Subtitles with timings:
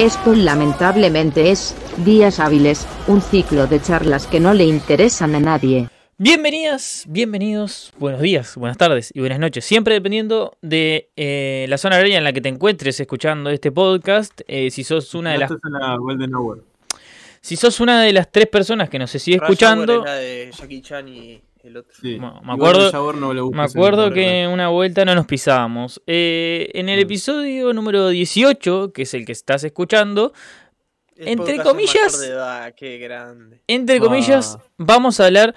[0.00, 5.90] Esto lamentablemente es, días hábiles, un ciclo de charlas que no le interesan a nadie.
[6.16, 9.62] Bienvenidas, bienvenidos, buenos días, buenas tardes y buenas noches.
[9.62, 14.40] Siempre dependiendo de eh, la zona horaria en la que te encuentres escuchando este podcast.
[14.46, 16.64] eh, si sos una de las, la Golden Hour.
[17.42, 20.18] si sos una de las tres personas que nos sigue escuchando, Rush Hour es la
[20.18, 21.92] de Jackie Chan y el otro.
[22.00, 22.16] Sí.
[22.16, 26.02] Bueno, me acuerdo- el Shower no lo me acuerdo que una vuelta no nos pisábamos.
[26.06, 27.02] Eh, en el Mm.
[27.02, 30.32] episodio número 18, que es el que estás escuchando,
[31.16, 33.60] El Entre comillas- mayor de edad, qué grande.
[33.66, 34.00] entre Ah.
[34.00, 35.54] comillas, vamos a hablar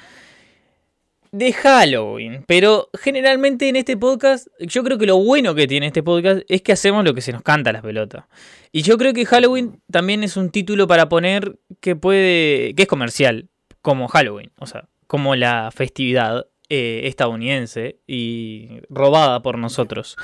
[1.31, 2.43] de Halloween.
[2.47, 6.61] Pero generalmente en este podcast, yo creo que lo bueno que tiene este podcast es
[6.61, 8.25] que hacemos lo que se nos canta a las pelotas.
[8.73, 12.73] Y yo creo que Halloween también es un título para poner que puede.
[12.75, 13.47] que es comercial,
[13.81, 14.51] como Halloween.
[14.59, 20.17] O sea, como la festividad eh, estadounidense y robada por nosotros.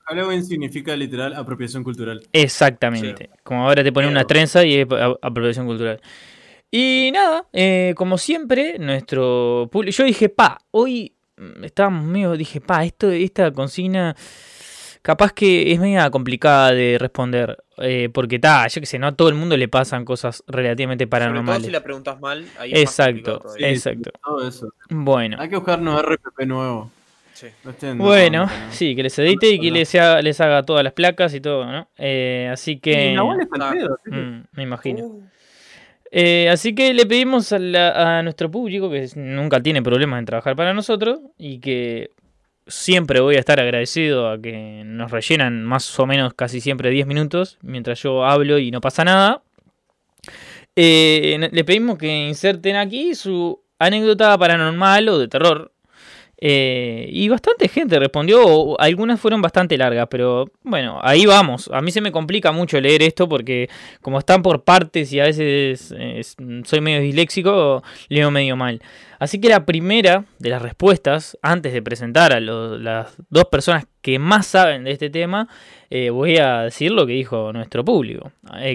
[0.00, 2.20] Halloween significa literal apropiación cultural.
[2.34, 3.30] Exactamente.
[3.42, 4.86] Como ahora te ponen una trenza y es
[5.22, 6.02] apropiación cultural.
[6.70, 9.96] Y nada, eh, como siempre, nuestro público.
[9.96, 12.36] Yo dije, pa, hoy mm, estábamos medio.
[12.36, 14.14] Dije, pa, esto, esta consigna.
[15.02, 17.56] Capaz que es media complicada de responder.
[17.78, 21.04] eh, porque ta, yo que sé, no a todo el mundo le pasan cosas relativamente
[21.04, 21.64] Sobre todo paranormales.
[21.66, 24.10] si la preguntas mal, ahí es más Exacto, exacto.
[24.24, 24.68] Todo eso.
[24.90, 25.36] Bueno.
[25.40, 26.90] Hay que buscarnos RPP nuevo.
[27.34, 27.46] Sí.
[27.62, 27.72] No
[28.04, 28.72] Bueno, no, no.
[28.72, 31.66] sí, que les edite y que les haga, les haga todas las placas y todo,
[31.70, 31.88] ¿no?
[31.96, 33.12] Eh, así que.
[33.14, 33.22] Está
[33.68, 33.70] Ah.
[33.72, 34.10] pedo, ¿sí?
[34.10, 35.04] mm, me imagino.
[35.04, 35.22] Uh,
[36.10, 40.24] Eh, así que le pedimos a, la- a nuestro público que nunca tiene problemas en
[40.24, 42.10] trabajar para nosotros y que
[42.68, 47.06] siempre voy a estar agradecido a que nos rellenan más o menos casi siempre 10
[47.06, 49.42] minutos mientras yo hablo y no pasa nada.
[50.76, 55.72] Eh, le pedimos que inserten aquí su anécdota paranormal o de terror.
[56.40, 61.68] Eh, y bastante gente respondió, algunas fueron bastante largas, pero bueno, ahí vamos.
[61.72, 63.68] A mí se me complica mucho leer esto porque
[64.00, 66.22] como están por partes y a veces eh,
[66.64, 68.80] soy medio disléxico, leo medio mal.
[69.18, 74.20] Así que la primera de las respuestas, antes de presentar a las dos personas que
[74.20, 75.48] más saben de este tema,
[75.90, 78.30] eh, voy a decir lo que dijo nuestro público.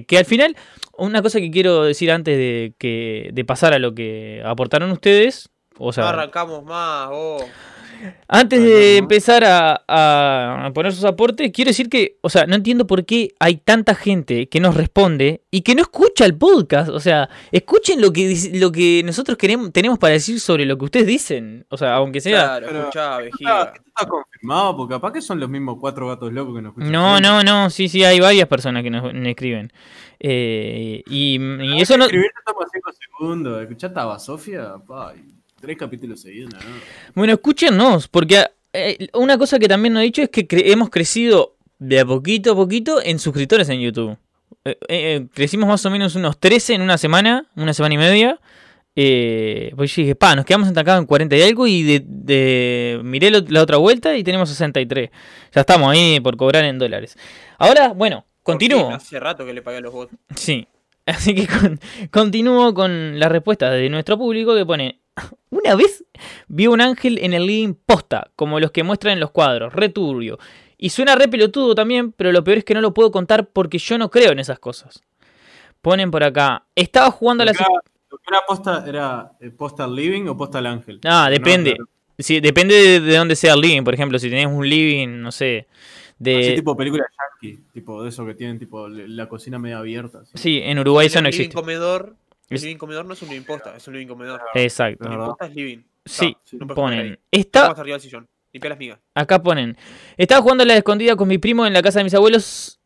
[0.06, 0.57] Que al final,
[0.97, 5.50] una cosa que quiero decir antes de, que, de pasar a lo que aportaron ustedes,
[5.79, 7.44] o no arrancamos más, vos.
[8.28, 8.97] antes de no, no.
[8.97, 13.29] empezar a, a poner sus aportes, quiero decir que, o sea, no entiendo por qué
[13.39, 16.89] hay tanta gente que nos responde y que no escucha el podcast.
[16.89, 20.85] O sea, escuchen lo que, lo que nosotros queremos, tenemos para decir sobre lo que
[20.85, 21.66] ustedes dicen.
[21.69, 22.44] O sea, aunque sea...
[22.44, 23.73] Claro, Pero- escuchá, Esto vejiga.
[23.85, 26.91] está, confirmado, porque capaz que son los mismos cuatro gatos locos que nos escuchan.
[26.91, 29.72] No, no, no, sí, sí, hay varias personas que nos, nos escriben.
[30.19, 32.05] Eh, y, y eso no...
[32.05, 33.61] Escribirte toma cinco segundos.
[33.61, 36.59] Escuchate a Sofía, pa, y tres capítulos seguidos, ¿no?
[37.16, 38.44] Bueno, escúchenos, porque
[38.74, 42.06] eh, una cosa que también nos ha dicho es que cre- hemos crecido de a
[42.06, 44.18] poquito a poquito en suscriptores en YouTube.
[44.66, 48.40] Eh, eh, crecimos más o menos unos 13 en una semana, una semana y media.
[48.96, 53.00] Eh, pues yo dije, pa, nos quedamos estancados en 40 y algo y de, de-
[53.03, 55.09] miré lo- la otra vuelta y tenemos 63.
[55.53, 57.18] Ya estamos ahí por cobrar en dólares.
[57.57, 58.91] Ahora, bueno, continúo.
[58.91, 60.13] Hace rato que le pagué a los bots.
[60.35, 60.68] Sí.
[61.06, 61.79] Así que con-
[62.12, 65.00] continúo con la respuesta de nuestro público que pone,
[65.50, 66.03] una vez
[66.47, 69.90] vi un ángel en el living posta, como los que muestran en los cuadros, re
[69.90, 70.38] turbio.
[70.78, 73.78] Y suena re pelotudo también, pero lo peor es que no lo puedo contar porque
[73.78, 75.02] yo no creo en esas cosas.
[75.81, 77.59] Ponen por acá, estaba jugando a era,
[78.09, 81.00] lo que era posta, ¿era eh, posta al living o posta al ángel?
[81.06, 81.75] Ah, No, depende.
[81.75, 81.90] claro.
[82.18, 85.31] Sí, depende de, de dónde sea el living, por ejemplo, si tenés un living, no
[85.31, 85.68] sé,
[86.19, 86.38] de...
[86.40, 87.03] Así tipo película
[87.41, 90.20] yankee, tipo de eso que tienen tipo la cocina media abierta.
[90.20, 90.32] así.
[90.35, 91.55] Sí, en Uruguay eso no living existe.
[91.55, 92.16] comedor,
[92.55, 94.41] el living comedor no es un living posta, es un living comedor.
[94.53, 95.05] Exacto.
[95.05, 95.78] Es Living posta es living.
[96.05, 97.20] Sí, sí, no puedes comer ponen.
[97.32, 98.28] Está, Vamos arriba del sillón.
[98.52, 99.00] Limpia las migas.
[99.16, 99.78] Acá ponen.
[100.17, 102.79] Estaba jugando a la escondida con mi primo en la casa de mis abuelos.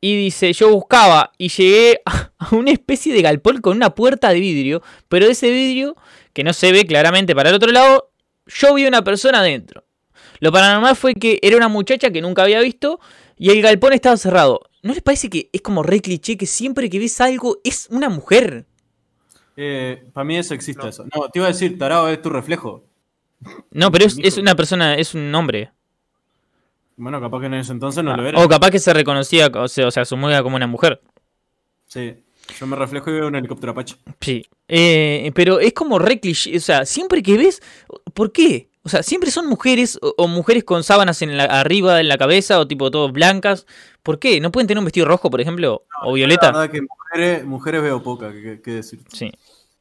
[0.00, 4.40] Y dice, yo buscaba y llegué a una especie de galpón con una puerta de
[4.40, 4.82] vidrio.
[5.08, 5.96] Pero de ese vidrio,
[6.32, 8.10] que no se ve claramente para el otro lado,
[8.46, 9.84] yo vi una persona adentro.
[10.40, 13.00] Lo paranormal fue que era una muchacha que nunca había visto
[13.38, 14.60] y el galpón estaba cerrado.
[14.82, 18.08] ¿No les parece que es como re cliché que siempre que ves algo es una
[18.08, 18.66] mujer?
[19.56, 20.88] Eh, para mí eso existe No.
[20.88, 21.04] eso.
[21.14, 22.84] No, te iba a decir, tarado es tu reflejo.
[23.70, 25.70] No, pero es, una persona, es un hombre.
[26.96, 28.44] Bueno, capaz que en ese entonces no lo Ah, era.
[28.44, 31.00] o capaz que se reconocía, o sea, o sea, asumía como una mujer.
[31.86, 32.14] Sí.
[32.58, 33.96] Yo me reflejo y veo un helicóptero Apache.
[34.20, 34.46] Sí.
[34.68, 36.56] Eh, pero es como re cliché.
[36.56, 37.60] O sea, siempre que ves.
[38.14, 38.68] ¿Por qué?
[38.86, 42.16] O sea, siempre son mujeres o, o mujeres con sábanas en la, arriba en la
[42.16, 43.66] cabeza o tipo todas blancas.
[44.04, 44.40] ¿Por qué?
[44.40, 45.84] ¿No pueden tener un vestido rojo, por ejemplo?
[46.04, 46.46] ¿O La violeta?
[46.52, 49.00] verdad que mujeres, mujeres veo poca, que, que decir.
[49.12, 49.32] Sí.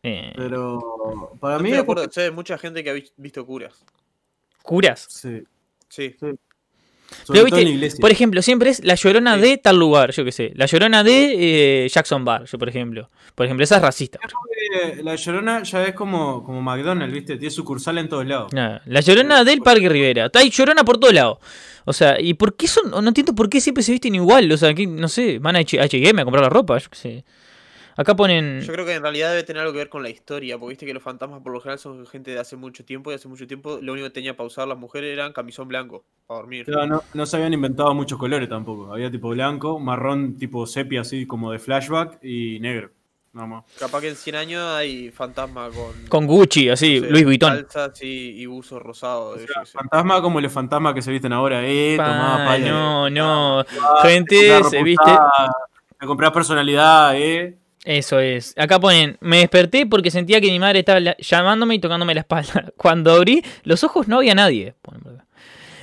[0.01, 2.93] Eh, Pero para No mí estoy de es acuerdo, sé de mucha gente que ha
[2.93, 3.73] vis- visto curas.
[4.63, 5.05] ¿Curas?
[5.07, 5.43] Sí.
[5.87, 6.15] Sí.
[7.23, 7.99] Sobre Pero todo viste, iglesia.
[8.01, 9.41] por ejemplo, siempre es la llorona Sí.
[9.41, 10.51] de tal lugar, yo qué sé.
[10.55, 13.09] La llorona de eh, Jackson Bar, yo por ejemplo.
[13.35, 14.19] Por ejemplo, esa es racista.
[14.81, 17.37] Eh, La Llorona ya es como, como McDonald's, ¿viste?
[17.37, 18.51] Tiene sucursal en todos lados.
[18.53, 20.29] La llorona del Parque Rivera.
[20.33, 21.37] Hay llorona por todos lados.
[21.85, 22.89] O sea, ¿y por qué son.?
[22.89, 24.51] No entiendo por qué siempre se visten igual.
[24.51, 27.25] O sea, que, no sé, van a HM a comprar la ropa, yo qué sé.
[27.97, 28.59] Acá ponen.
[28.61, 30.85] Yo creo que en realidad debe tener algo que ver con la historia, porque viste
[30.85, 33.47] que los fantasmas por lo general son gente de hace mucho tiempo y hace mucho
[33.47, 36.65] tiempo lo único que tenía para usar las mujeres eran camisón blanco para dormir.
[36.65, 38.91] Claro, no, no se habían inventado muchos colores tampoco.
[38.93, 42.91] Había tipo blanco, marrón tipo sepia, así como de flashback, y negro.
[43.31, 43.65] Nada más.
[43.77, 47.49] Capaz que en 100 años hay fantasma con, Con Gucci, así, no sé, Luis Vuitton.
[47.49, 49.35] calzas y, y buzo rosado.
[49.37, 49.77] yo qué sé.
[49.77, 51.95] Fantasma como los fantasmas que se visten ahora, eh.
[51.97, 53.59] tomá, Pa, pala, no, no.
[53.59, 55.11] ah, Gente, se viste.
[55.99, 57.57] Te comprás personalidad, eh.
[57.85, 58.55] Eso es.
[58.57, 62.21] Acá ponen, me desperté porque sentía que mi madre estaba la- llamándome y tocándome la
[62.21, 62.73] espalda.
[62.77, 64.73] Cuando abrí los ojos no había nadie.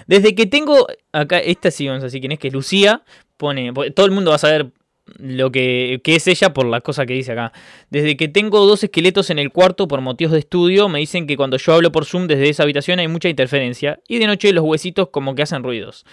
[0.09, 3.03] Desde que tengo, acá, esta sí vamos a decir quién es, que es Lucía,
[3.37, 4.73] pone, todo el mundo va a saber
[5.19, 7.53] lo que, que es ella por la cosa que dice acá.
[7.89, 11.37] Desde que tengo dos esqueletos en el cuarto por motivos de estudio, me dicen que
[11.37, 14.65] cuando yo hablo por Zoom desde esa habitación hay mucha interferencia y de noche los
[14.65, 16.05] huesitos como que hacen ruidos.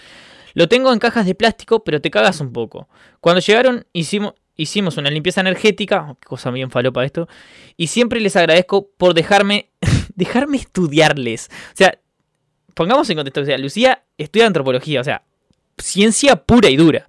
[0.54, 2.88] Lo tengo en cajas de plástico, pero te cagas un poco.
[3.20, 7.28] Cuando llegaron hicimos, hicimos una limpieza energética, cosa bien falopa esto,
[7.76, 9.70] y siempre les agradezco por dejarme,
[10.14, 11.48] dejarme estudiarles.
[11.72, 11.98] O sea,
[12.74, 15.22] pongamos en contexto, o sea, Lucía estudia antropología, o sea,
[15.78, 17.06] ciencia pura y dura.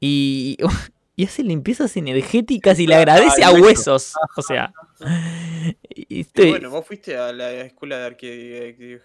[0.00, 0.56] Y,
[1.16, 4.14] y hace limpiezas energéticas y le agradece a huesos.
[4.36, 4.72] O sea,
[5.94, 9.00] y Y estoy- bueno, vos fuiste a la escuela de arque-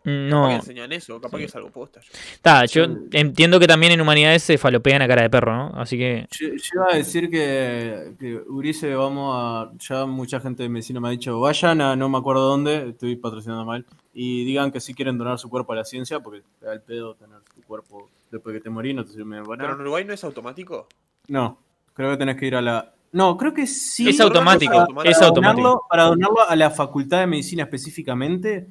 [0.00, 0.30] arqueología.
[0.30, 2.00] Capaz que no, enseñan eso, capaz que es algo posta.
[2.00, 5.80] yo- está, yo entiendo que también en humanidades se falopean a cara de perro, ¿no?
[5.80, 9.70] Así que Yo, yo iba a decir que, que Urice, vamos a.
[9.78, 13.16] Ya mucha gente de medicina me ha dicho, vayan a no me acuerdo dónde, estoy
[13.16, 16.66] patrocinando mal, y digan que sí quieren donar su cuerpo a la ciencia, porque te
[16.66, 19.74] da el pedo tener tu cuerpo después que te morís, no te sirve de Pero
[19.74, 19.80] en.
[19.80, 20.88] Uruguay no es automático.
[21.28, 21.58] No,
[21.94, 22.92] creo que tenés que ir a la.
[23.12, 24.08] No, creo que sí.
[24.08, 25.62] Es automático, para- es para automático.
[25.68, 28.68] donarlo- para donarlo a la facultad de medicina específicamente,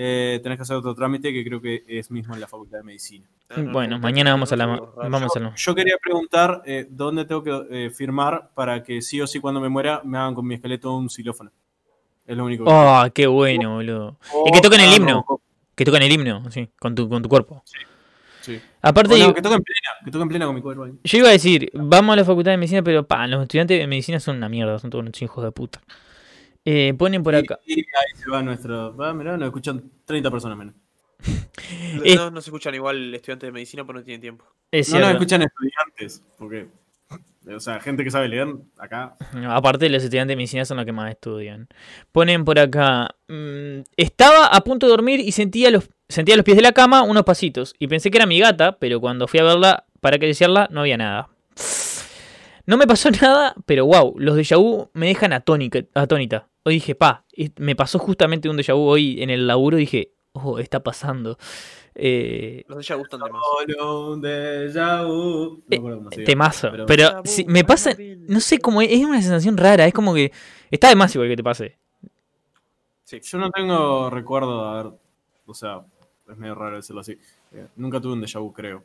[0.00, 2.84] eh, tenés que hacer otro trámite que creo que es mismo en la facultad de
[2.84, 3.26] medicina.
[3.50, 4.66] Ah, no, bueno, no, mañana vamos a la...
[4.66, 5.54] Vamos a la...
[5.56, 9.60] Yo quería preguntar eh, dónde tengo que eh, firmar para que sí o sí cuando
[9.60, 11.50] me muera me hagan con mi esqueleto un xilófono.
[12.24, 14.18] Es lo único que Oh, qué bueno, boludo.
[14.46, 15.24] Y que toquen el himno.
[15.26, 15.40] Oh,
[15.74, 17.64] Que toquen el himno, sí, con tu, con tu cuerpo.
[18.40, 18.60] sí.
[18.80, 20.84] Aparte, Oh, no, yo, que toquen plena, que toquen plena con mi cuerpo.
[20.84, 20.92] ahí.
[21.02, 23.86] yo iba a decir, vamos a la facultad de medicina, pero pa, los estudiantes de
[23.88, 25.80] medicina son una mierda, son todos unos hijos de puta.
[26.70, 27.58] Eh, ponen por acá.
[27.64, 28.92] Y, y ahí se va nuestro.
[29.14, 30.74] Mirá, nos escuchan 30 personas menos.
[32.04, 34.44] Es- No, no se escuchan igual estudiantes de medicina porque no tienen tiempo.
[34.70, 36.68] Es No nos escuchan estudiantes, porque.
[37.56, 39.16] O sea, gente que sabe leer acá.
[39.32, 41.68] No, Aparte, los estudiantes de medicina son los que más estudian.
[42.12, 43.14] Ponen por acá.
[43.28, 47.02] mm, estaba a punto de dormir y sentía los, sentía los pies de la cama
[47.02, 47.74] unos pasitos.
[47.78, 50.98] Y pensé que era mi gata, pero cuando fui a verla para acariciarla, no había
[50.98, 51.30] nada.
[52.68, 56.48] No me pasó nada, pero wow, los déjà vu me dejan atónica, atónita.
[56.64, 59.78] Hoy dije, pa, y me pasó justamente un déjà vu hoy en el laburo.
[59.78, 61.38] Dije, oh, está pasando.
[61.94, 65.62] Eh, Los de de déjà vu.
[65.66, 66.70] Cómo se llama, temazo.
[66.70, 67.96] pero- Pero Déjà vu, si- me pasa,
[68.28, 69.86] no sé cómo es, es una sensación rara.
[69.86, 70.30] Es como que
[70.70, 71.78] está de más igual que te pase.
[73.04, 73.18] Sí.
[73.22, 74.92] Yo no tengo recuerdo de haber.
[75.46, 75.80] O sea,
[76.30, 77.18] es medio raro decirlo así.
[77.52, 78.84] Eh, nunca tuve un déjà vu, creo.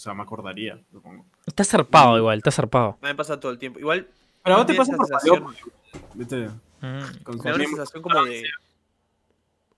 [0.00, 1.26] O sea, me acordaría, supongo.
[1.46, 2.96] Está zarpado igual, está zarpado.
[3.02, 3.78] A mí me pasa todo el tiempo.
[3.78, 4.08] Igual.
[4.42, 6.36] Pero a vos te pasa por esa sensación- falopa, ¿Viste?
[6.46, 8.44] Mm, Con- Me da con- una sensación como de.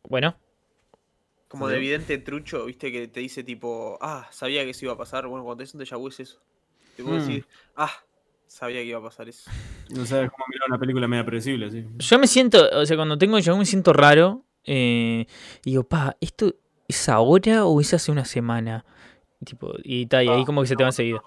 [0.08, 0.36] Bueno,
[1.48, 4.96] Como de evidente trucho, viste, que te dice tipo, ah, sabía que eso iba a
[4.96, 5.26] pasar.
[5.26, 6.40] Bueno, cuando te dicen déjà vu es eso.
[6.96, 7.20] Te puedo Mm.
[7.20, 7.90] decir, ah,
[8.46, 9.50] sabía que iba a pasar eso.
[9.90, 11.84] No sabes cómo mirar una película media predecible, sí.
[11.98, 14.44] yo me siento, o sea, cuando tengo yo me siento raro.
[14.64, 15.26] eh,
[15.64, 16.54] y digo, pa, ¿esto
[16.86, 18.84] es ahora o es hace una semana?
[19.42, 21.20] Y tipo, y, ta, y ahí como que se te va enseguida.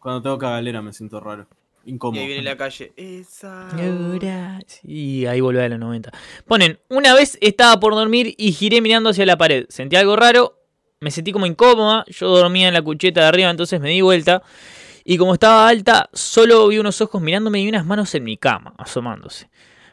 [0.00, 1.46] Cuando tengo cagalera me siento raro.
[1.84, 2.20] Y Incómodo.
[2.20, 3.68] ahí viene la calle, esa.
[3.70, 6.10] Ahora, sí, ahí volví a los 90.
[6.46, 9.66] Ponen, una vez estaba por dormir y giré mirando hacia la pared.
[9.68, 10.58] Sentí algo raro,
[11.00, 12.04] me sentí como incómoda.
[12.08, 14.42] Yo dormía en la cucheta de arriba, entonces me di vuelta.
[15.04, 18.74] Y como estaba alta, solo vi unos ojos mirándome y unas manos en mi cama,
[18.78, 19.50] asomándose.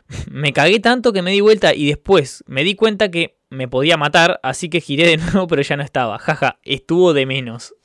[0.32, 3.98] Me cagué tanto que me di vuelta y después me di cuenta que me podía
[3.98, 6.18] matar, así que giré de nuevo, pero ya no estaba.
[6.20, 7.76] Jaja, estuvo de menos.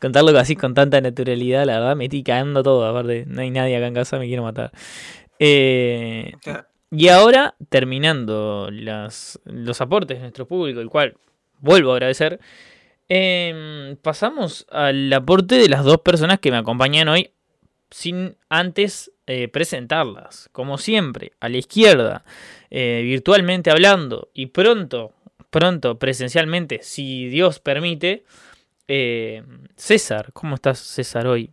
[0.00, 2.86] Contarlo así con tanta naturalidad, la verdad, me estoy cagando todo.
[2.86, 4.72] Aparte, no hay nadie acá en casa, me quiero matar.
[5.38, 6.32] Eh,
[6.90, 11.16] y ahora, terminando las, los aportes de nuestro público, el cual
[11.60, 12.40] vuelvo a agradecer,
[13.08, 17.30] em, pasamos al aporte de las dos personas que me acompañan hoy,
[17.90, 20.48] sin antes eh, presentarlas.
[20.52, 22.24] Como siempre, a la izquierda,
[22.70, 25.12] eh, virtualmente hablando, y pronto,
[25.50, 28.24] pronto, presencialmente, si Dios permite.
[28.88, 29.42] Eh,
[29.76, 31.50] César, ¿cómo estás, César, hoy?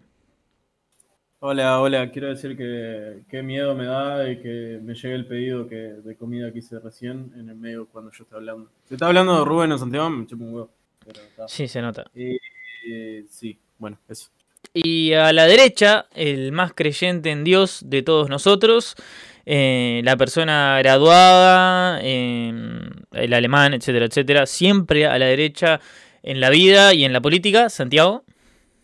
[1.40, 5.68] Hola, hola, quiero decir que qué miedo me da de que me llegue el pedido
[5.68, 8.72] que, de comida que hice recién en el medio cuando yo estoy hablando.
[8.86, 10.72] Si está hablando de Rubén o Santiago, me chupo un huevo.
[11.06, 11.48] Pero está.
[11.48, 12.10] Sí, se nota.
[12.16, 12.38] Y-
[13.30, 14.30] sí, bueno, eso.
[14.74, 18.96] Y a la derecha, el más creyente en Dios de todos nosotros,
[19.50, 22.52] eh, la persona graduada, eh,
[23.14, 25.80] el alemán, etcétera, etcétera, siempre a la derecha
[26.22, 27.70] en la vida y en la política.
[27.70, 28.26] Santiago,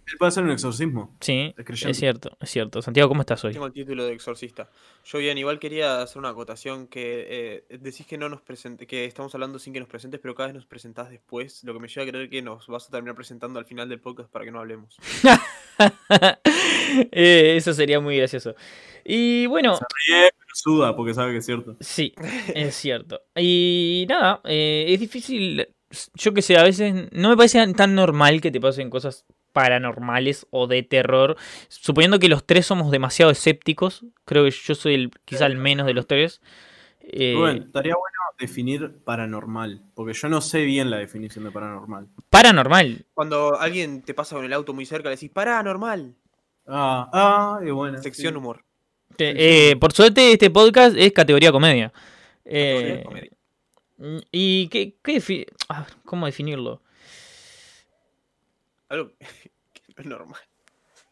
[0.05, 1.15] Él puede hacer un exorcismo.
[1.21, 2.81] sí, Es cierto, es cierto.
[2.81, 3.53] Santiago, ¿cómo estás hoy?
[3.53, 4.69] Tengo el título de exorcista.
[5.05, 9.05] Yo bien, igual quería hacer una acotación que eh, decís que no nos presente, que
[9.05, 11.87] estamos hablando sin que nos presentes, pero cada vez nos presentás después, lo que me
[11.87, 14.51] lleva a creer que nos vas a terminar presentando al final del podcast para que
[14.51, 14.97] no hablemos.
[17.11, 18.53] Eh, eso sería muy gracioso.
[19.03, 21.75] Y bueno, Ríe, pero suda porque sabe que es cierto.
[21.79, 22.13] Sí,
[22.53, 23.21] es cierto.
[23.35, 25.67] Y nada, eh, es difícil,
[26.13, 30.45] yo que sé, a veces no me parece tan normal que te pasen cosas paranormales
[30.49, 31.37] o de terror,
[31.69, 35.85] suponiendo que los tres somos demasiado escépticos, creo que yo soy el, quizá el menos
[35.85, 36.41] de los tres.
[36.99, 42.07] Eh, estaría bueno definir paranormal, porque yo no sé bien la definición de paranormal.
[42.29, 46.15] paranormal, Cuando alguien te pasa con el auto muy cerca, le decís, pará, normal.
[46.65, 48.01] Ah, ah, y bueno.
[48.01, 48.37] Sección sí.
[48.37, 48.63] humor.
[49.17, 51.93] Eh, eh, por suerte este podcast es categoría comedia.
[52.45, 54.23] Eh, Categoría comedia.
[54.31, 56.81] ¿Y qué, qué defi- ah, cómo definirlo?
[58.93, 59.11] Algo
[59.73, 60.41] que no es normal.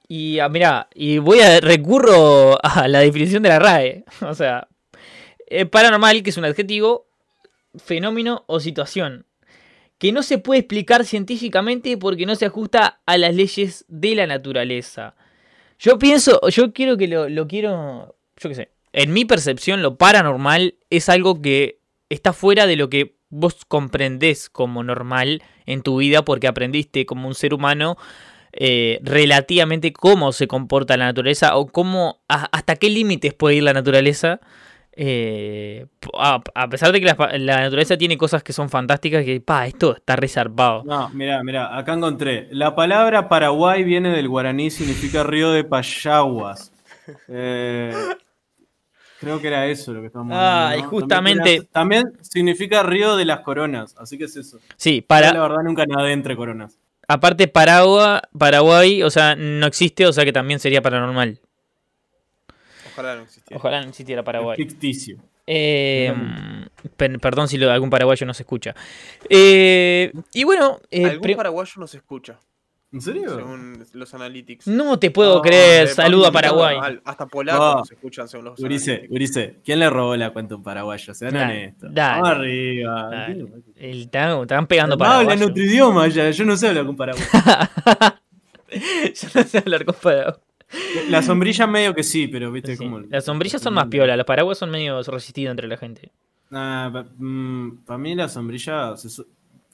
[0.08, 4.06] Y ah, mirá, y voy a recurro a la definición de la RAE.
[4.22, 4.68] O sea,
[5.48, 7.08] eh, paranormal, que es un adjetivo,
[7.76, 9.26] fenómeno o situación.
[9.98, 14.28] Que no se puede explicar científicamente porque no se ajusta a las leyes de la
[14.28, 15.16] naturaleza.
[15.80, 18.72] Yo pienso, yo quiero que lo, lo quiero, yo qué sé.
[18.94, 24.50] En mi percepción, lo paranormal es algo que está fuera de lo que vos comprendés
[24.50, 27.98] como normal en tu vida porque aprendiste como un ser humano
[28.54, 33.74] eh, relativamente cómo se comporta la naturaleza o cómo hasta qué límites puede ir la
[33.74, 34.40] naturaleza.
[34.94, 35.86] eh,
[36.20, 40.18] a, pesar de que la, naturaleza tiene cosas que son fantásticas, que pa, esto está
[40.18, 40.84] resarpado.
[40.84, 42.50] No, mira, mira, acá encontré.
[42.52, 46.74] La palabra Paraguay viene del guaraní, significa río de Payaguas.
[47.30, 47.94] Eh,
[49.22, 50.90] creo que era eso lo que estábamos Ah, hablando, y ¿no?
[50.90, 54.60] justamente- También, también significa río de las coronas, así que es eso.
[54.76, 56.78] Sí, Yo, para, la verdad nunca nadé entre coronas.
[57.08, 61.40] aparte Paragua, Paraguay, o sea, no existe, o sea que también sería paranormal.
[62.94, 63.58] Ojalá no existiera.
[63.58, 64.58] Ojalá no existiera Es Paraguay.
[64.58, 65.18] ficticio.
[65.48, 66.14] Eh,
[66.98, 68.76] per- perdón si lo- algún paraguayo no se escucha.
[69.30, 72.40] Eh, y bueno, eh, Algún paraguayo no se escucha,
[72.94, 73.36] ¿En serio?
[73.38, 74.68] según los analytics.
[74.68, 75.88] no te puedo No, creer.
[75.88, 76.78] Eh, Saludo a Paraguay.
[77.06, 77.76] Hasta polacos Ah.
[77.80, 79.16] no se escuchan según los Urice, analytics.
[79.16, 81.14] Urice, ¿quién le robó la cuenta a un paraguayo?
[81.14, 81.90] Sean Dale, honestos.
[81.94, 82.28] dale.
[82.30, 83.10] Arriba.
[83.10, 83.46] Dale.
[83.78, 85.52] El, estaban, estaban pegando No hablan paraguayo.
[85.52, 87.26] otro idioma ya, yo no sé hablar con paraguayo.
[88.72, 90.36] Yo no sé hablar con paraguay.
[91.10, 92.84] La sombrilla medio que sí, pero viste Sí.
[92.84, 93.00] como...
[93.02, 96.12] Las sombrillas son más piola, los paraguas son medio resistidos entre la gente.
[96.50, 98.96] para mí la sombrilla...
[98.96, 99.10] se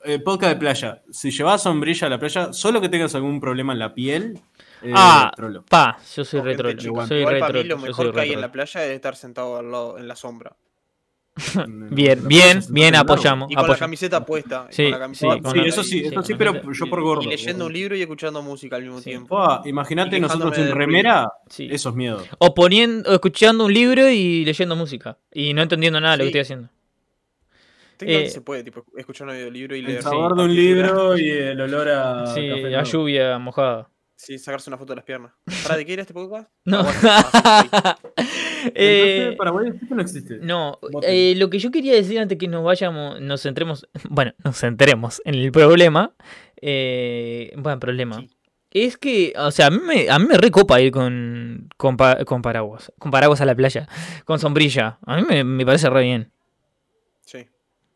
[0.08, 1.02] eh, podcast de playa.
[1.12, 4.40] Si llevas sombrilla a la playa, solo que tengas algún problema en la piel,
[4.82, 5.64] eh, Ah, trolo.
[5.70, 6.82] Pa, yo soy Gente, retro.
[6.82, 7.48] chicos, Soy igual retro.
[7.48, 10.08] para mí lo mejor que hay en la playa es estar sentado al lado en
[10.08, 10.56] la sombra.
[11.68, 13.52] Bien, bien, bien, apoyamos.
[13.52, 14.66] Y con la camiseta puesta.
[14.72, 16.90] Sí, con la camiseta sí, con Sí, la- eso sí, sí, eso sí, pero yo
[16.90, 17.22] por gordo.
[17.22, 19.12] Y leyendo un libro y escuchando música al mismo Sí.
[19.12, 19.62] tiempo.
[19.66, 21.68] Imagínate nosotros en remera, Sí.
[21.72, 22.24] eso es miedo.
[22.40, 25.20] O poniendo, o escuchando un libro y leyendo música.
[25.32, 26.70] Y no entendiendo nada de lo que estoy haciendo.
[27.98, 30.04] Técnicamente Eh, se puede, tipo, escuchar un audiolibro y El leer.
[30.04, 32.84] sabor de un libro y el olor a Sí, café a nuevo.
[32.84, 33.90] lluvia mojada.
[34.20, 35.32] Sí, sacarse una foto de las piernas.
[35.64, 36.50] ¿Para de qué era este podcast?
[36.66, 36.80] No.
[36.80, 37.98] Ah, bueno, ah,
[38.66, 40.40] El Eh, o no existe?
[40.42, 44.58] No, eh, lo que yo quería decir antes que nos vayamos, nos centremos, bueno, nos
[44.60, 46.14] centremos en el problema,
[46.62, 48.30] eh, bueno, problema, Sí.
[48.72, 52.42] es que, o sea, a mí me, a mí me recopa ir con, con, con
[52.42, 53.88] paraguas, con paraguas a la playa,
[54.26, 56.32] con sombrilla, a mí me, me parece re bien.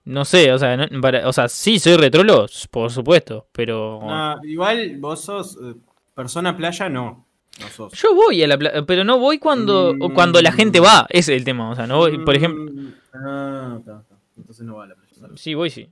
[0.05, 4.39] No sé, o sea, no- para- o sea, sí soy retrolo, por supuesto, pero No,
[4.43, 5.75] igual vos sos eh,
[6.15, 7.25] persona playa, no.
[7.59, 7.93] No sos.
[7.93, 10.13] yo voy a la playa, pero no voy cuando, Mm.
[10.13, 12.93] cuando la gente va, ese es el tema, o sea, no voy, por ejemplo, Mm,
[13.13, 14.15] Ah, está, está.
[14.37, 15.11] Entonces no va a la playa.
[15.35, 15.89] sí, voy, sí.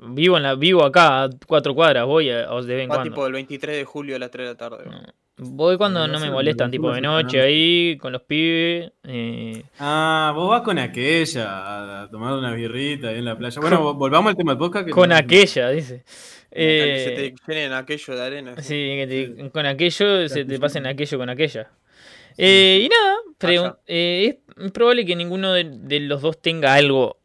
[0.00, 2.96] Vivo, en la, vivo acá a cuatro cuadras, voy a, o de vez en Va
[2.96, 3.10] cuando.
[3.14, 4.84] tipo el 23 de julio a las 3 de la tarde.
[4.88, 5.00] No.
[5.40, 7.44] Voy cuando No no me molestan, tipo de noche no.
[7.44, 8.90] ahí, con los pibes.
[9.04, 13.60] eh, Ah, vos vas con aquella a, tomar una birrita ahí en la playa.
[13.60, 14.84] Bueno, vo- volvamos al tema del podcast.
[14.86, 16.02] que con no- aquella, dice.
[16.50, 18.54] que se Eh, te llenen aquello de arena.
[18.62, 21.70] sí, que te- con aquello se te pasen aquello con aquella.
[22.36, 27.18] Eh, y nada, eh, es probable que ninguno de, de los dos tenga algo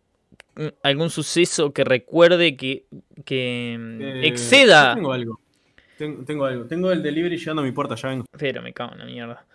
[0.56, 2.86] mm, algún suceso que recuerde que,
[3.26, 4.90] que mm, Eh, exceda.
[4.90, 5.40] yo Tengo algo.
[6.04, 6.66] Tengo, tengo algo.
[6.66, 8.26] Tengo el delivery llegando a mi puerta, ya vengo.
[8.38, 9.46] Pero me cago en la mierda.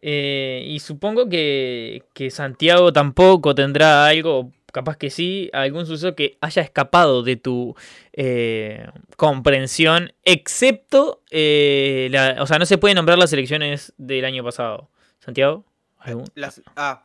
[0.00, 6.36] Eh, y supongo que, que Santiago tampoco tendrá algo, capaz que sí, algún suceso que
[6.40, 7.74] haya escapado de tu
[8.12, 8.86] eh,
[9.16, 14.90] comprensión, excepto, eh, la- o sea, no se pueden nombrar las elecciones del año pasado.
[15.18, 15.64] Santiago,
[15.98, 16.26] ¿algún?
[16.34, 17.02] Las, ah,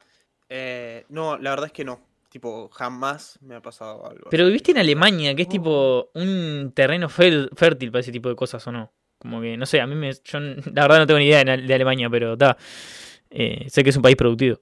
[0.49, 2.01] eh, no, la verdad es que no.
[2.31, 4.29] Tipo, jamás me ha pasado algo.
[4.29, 7.49] Pero viviste en Alemania, que es tipo un terreno fértil
[7.91, 8.93] para ese tipo de cosas, ¿o no?
[9.17, 10.13] Como que, no sé, a mí me.
[10.23, 12.55] Yo la verdad no tengo ni idea de, Alemania, pero está.
[12.59, 14.61] sé que es un país productivo.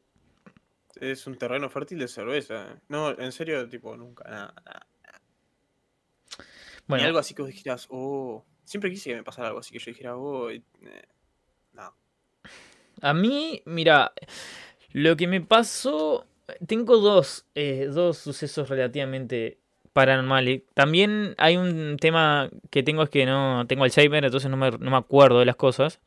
[1.00, 2.82] Es un terreno fértil de cerveza.
[2.88, 4.56] No, en serio, tipo, nunca, nada.
[4.66, 4.88] nada.
[6.88, 8.44] Bueno, Ni algo así que vos dijeras, oh.
[8.64, 10.50] Siempre quise que me pasara algo así que yo dijera, oh.
[10.50, 10.64] eh,
[11.74, 11.94] no.
[13.02, 14.12] a mí, mira,
[14.92, 16.26] lo que me pasó.
[16.68, 19.58] Tengo dos, eh, dos sucesos relativamente
[19.94, 20.62] paranormales.
[20.74, 24.92] También hay un tema que tengo, es que no tengo Alzheimer, entonces no me, no
[24.92, 26.00] me acuerdo de las cosas.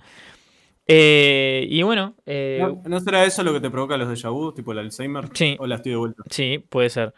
[0.87, 4.53] Eh, y bueno, eh, ¿No, ¿No será eso lo que te provoca los déjà vu,
[4.53, 5.29] tipo el Alzheimer?
[5.33, 5.57] Sí.
[5.59, 6.23] O la estoy de vuelta.
[6.31, 7.15] Sí, puede ser.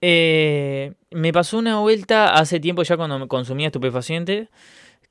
[0.00, 4.48] Eh, me pasó una vuelta hace tiempo ya cuando me consumía estupefacientes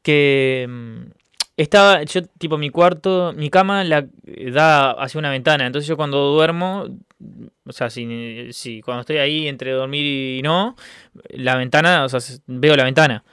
[0.04, 1.12] que mm,
[1.58, 4.08] estaba, yo tipo mi cuarto, mi cama la
[4.52, 6.86] da hacia una ventana, entonces yo cuando duermo,
[7.66, 10.76] o sea, si, cuando estoy ahí entre dormir y no,
[11.30, 13.24] la ventana, o sea, veo la ventana.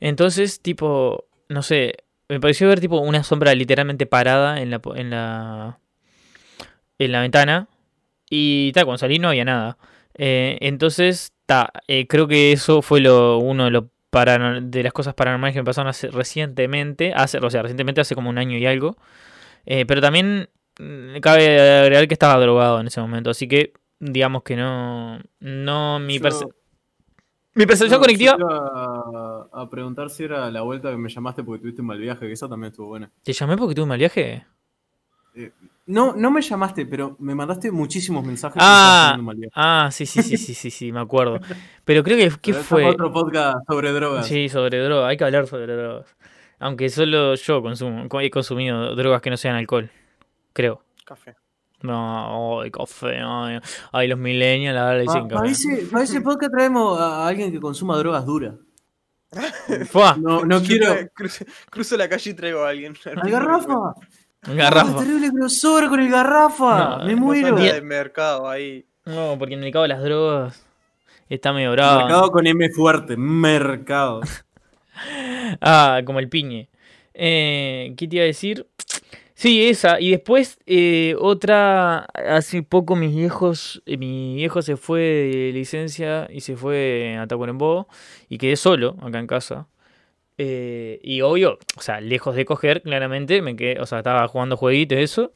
[0.00, 1.94] Entonces, tipo, no sé,
[2.28, 5.78] me pareció ver tipo una sombra literalmente parada en la, en la,
[6.98, 7.68] en la ventana.
[8.30, 9.78] Y tal, cuando salí no había nada.
[10.14, 15.14] Eh, entonces, ta, eh, creo que eso fue lo, uno de, paranor- de las cosas
[15.14, 17.12] paranormales que me pasaron hace- recientemente.
[17.14, 18.96] Hace, o sea, recientemente hace como un año y algo.
[19.66, 20.48] Eh, pero también
[21.20, 23.30] cabe agregar que estaba drogado en ese momento.
[23.30, 25.18] Así que, digamos que no.
[25.40, 26.52] No, mi, percepción
[27.90, 28.36] No, conectiva.
[28.38, 31.98] iba a, a preguntar si era la vuelta que me llamaste porque tuviste un mal
[31.98, 33.10] viaje, que esa también estuvo buena.
[33.22, 34.44] ¿Te llamé porque tuve un mal viaje?
[35.86, 38.60] No, no me llamaste, pero me mandaste muchísimos mensajes.
[38.60, 39.52] Ah, que mal viaje.
[39.54, 41.40] ah, sí, sí, sí, sí, sí, sí, me acuerdo.
[41.84, 42.84] Pero creo que, ¿qué Pero fue?
[42.84, 44.26] Otro podcast sobre drogas.
[44.26, 46.14] Sí, sobre drogas, hay que hablar sobre drogas.
[46.58, 49.90] Aunque solo yo consumo, he consumido drogas que no sean alcohol,
[50.58, 50.82] creo.
[51.04, 51.36] Café.
[51.82, 53.60] No, ay, café, ay,
[53.92, 55.52] ay, los millennials ahora le Pa- dicen para, café.
[55.52, 58.54] ese, para ese podcast traemos a alguien que consuma drogas duras.
[59.90, 60.92] Fua, No, no quiero.
[61.14, 62.94] cruzo, cruzo la calle y traigo a alguien.
[63.04, 63.94] ¡Al garrafa!
[64.42, 64.96] garrafa.
[64.96, 66.98] ¡Oh, terrible crossover con el garrafa!
[66.98, 67.54] No, ¡Me no muero!
[67.54, 67.74] Bien.
[67.76, 68.84] de mercado ahí.
[69.04, 70.66] No, porque en el mercado de las drogas
[71.28, 72.00] está medio bravo.
[72.00, 73.16] Mercado con M fuerte.
[73.16, 74.20] Mercado.
[75.60, 76.68] Ah, como el piñe.
[77.14, 78.66] Eh, ¿Qué te iba a decir?
[79.38, 80.00] Sí, esa.
[80.00, 86.26] Y después eh, otra, hace poco mis viejos, eh, mi viejo se fue de licencia
[86.28, 87.86] y se fue a Tacuarembó
[88.28, 89.68] y quedé solo acá en casa.
[90.38, 94.56] Eh, y obvio, o sea, lejos de coger, claramente, me quedé, o sea, estaba jugando
[94.56, 95.32] jueguitos, eso.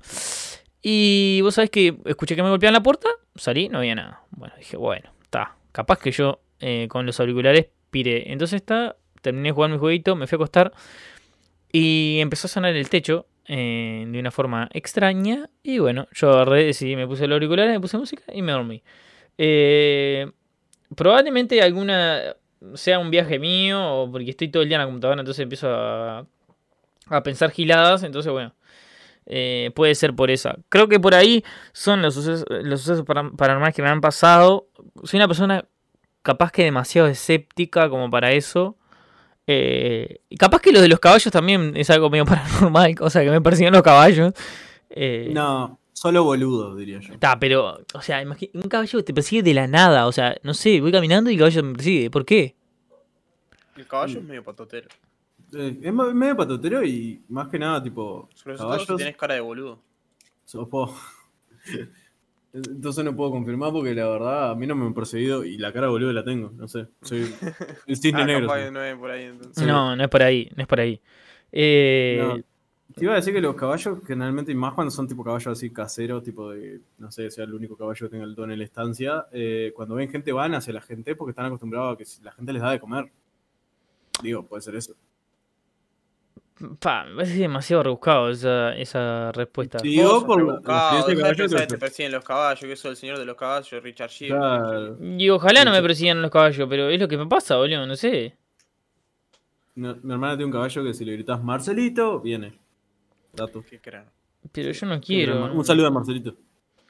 [0.82, 4.22] Y vos sabés que escuché que me golpeaban la puerta, salí, no había nada.
[4.32, 5.54] Bueno, dije, bueno, está.
[5.70, 8.32] Capaz que yo eh, con los auriculares piré.
[8.32, 10.72] Entonces está, terminé de jugar mi jueguito, me fui a acostar
[11.70, 15.48] y empezó a sonar el techo eh, de una forma extraña.
[15.62, 18.82] Y bueno, yo agarré, decidí, me puse el auricular, me puse música y me dormí.
[19.38, 20.30] Eh,
[20.94, 22.36] probablemente alguna
[22.74, 25.68] sea un viaje mío o porque estoy todo el día en la computadora, entonces empiezo
[25.74, 26.26] a,
[27.06, 28.02] a pensar giladas.
[28.02, 28.54] Entonces, bueno,
[29.26, 30.56] eh, puede ser por esa.
[30.68, 34.68] Creo que por ahí son los sucesos, los sucesos para- paranormales que me han pasado.
[35.04, 35.64] Soy una persona
[36.22, 38.76] capaz que demasiado escéptica como para eso.
[39.46, 43.22] Eh, y capaz que lo de los caballos también es algo medio paranormal, o sea,
[43.24, 44.32] que me persiguen los caballos.
[44.90, 47.14] Eh, No, solo boludo, diría yo.
[47.14, 48.22] Está, pero, o sea,
[48.54, 51.38] un caballo te persigue de la nada, o sea, no sé, voy caminando y el
[51.40, 52.54] caballo me persigue, ¿por qué?
[53.76, 54.88] El caballo es medio patotero.
[55.54, 58.98] Eh, es me- medio patotero y más que nada, tipo, Sobre todo si caballos.
[58.98, 59.82] tenés cara de boludo.
[60.44, 60.94] sos po-
[62.54, 65.72] Entonces no puedo confirmar porque la verdad a mí no me han perseguido y la
[65.72, 66.86] cara de boludo la tengo, no sé.
[67.00, 67.20] Soy
[67.86, 68.48] el cisne Ah, negro.
[68.48, 68.70] soy.
[68.70, 69.66] no es por ahí entonces.
[69.66, 71.00] No, no es por ahí, no es por ahí.
[71.50, 72.42] Eh, No.
[72.94, 75.70] Te iba a decir que los caballos, generalmente, y más cuando son tipo caballos así
[75.70, 78.64] caseros, tipo de, no sé, sea el único caballo que tenga el don en la
[78.66, 82.32] estancia, eh, cuando ven gente van hacia la gente porque están acostumbrados a que la
[82.32, 83.10] gente les da de comer.
[84.22, 84.94] Digo, puede ser eso.
[86.78, 89.78] Pa, me parece demasiado rebuscado esa, esa respuesta.
[89.78, 93.18] Sos por rebuscado, de de caballo que te persiguen los caballos, que sos el señor
[93.18, 94.28] de los caballos, Richard Shea.
[94.28, 94.96] Claro.
[95.00, 97.96] Y ojalá no me persigan los caballos, pero es lo que me pasa, boludo, no
[97.96, 98.36] sé.
[99.74, 102.52] No, mi hermana tiene un caballo que si le gritas Marcelito, viene.
[103.32, 103.64] Dato.
[103.68, 103.80] Qué.
[104.52, 105.52] Pero yo no quiero.
[105.52, 106.34] Un saludo a Marcelito.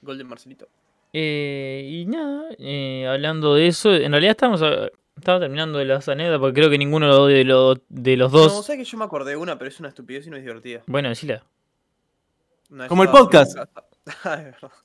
[0.00, 0.66] Golden Marcelito.
[1.12, 6.08] Eh, y nada, eh, hablando de eso, en realidad estamos a- estaba terminando de las
[6.08, 8.66] anécdotas porque creo que ninguno de, los de los No, dos.
[8.66, 10.82] sé que yo me acordé de una, pero es una estupidez y no es divertida.
[10.86, 13.56] Bueno, vez Como el podcast.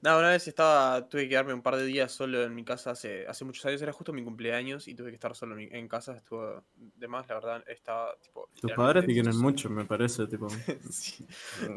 [0.00, 2.92] No, una vez estaba, tuve que quedarme un par de días solo en mi casa
[2.92, 5.68] hace, hace muchos años, era justo mi cumpleaños y tuve que estar solo en, mi-
[5.78, 8.48] en casa, estuvo de más, la verdad, estaba tipo...
[8.58, 10.48] Tus padres te quieren mucho, me parece, tipo.
[10.90, 11.26] Sí.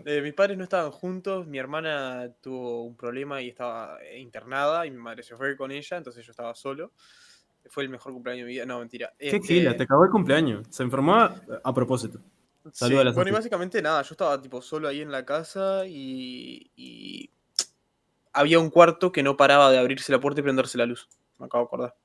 [0.05, 4.91] Eh, mis padres no estaban juntos, mi hermana tuvo un problema y estaba internada y
[4.91, 6.93] mi madre se fue con ella, entonces yo estaba solo.
[7.69, 9.13] Fue el mejor cumpleaños de mi vida, no, mentira.
[9.17, 10.67] Qué Este, gila, te acabó el cumpleaños.
[10.69, 12.19] Se enfermó a, a propósito.
[12.71, 15.85] Saluda a la bueno, y básicamente nada, yo estaba tipo solo ahí en la casa
[15.85, 17.29] y, y
[18.33, 21.07] había un cuarto que no paraba de abrirse la puerta y prenderse la luz.
[21.37, 21.95] Me acabo de acordar.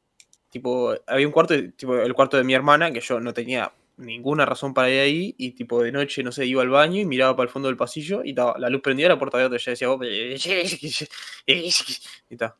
[0.50, 4.44] Tipo, había un cuarto, tipo el cuarto de mi hermana, que yo no tenía ninguna
[4.46, 7.36] razón para ir ahí, y tipo de noche, no sé, iba al baño y miraba
[7.36, 9.70] para el fondo del pasillo y estaba la luz prendida, la puerta abierta, y yo
[9.70, 10.02] decía, "Oh,
[11.46, 12.56] y está.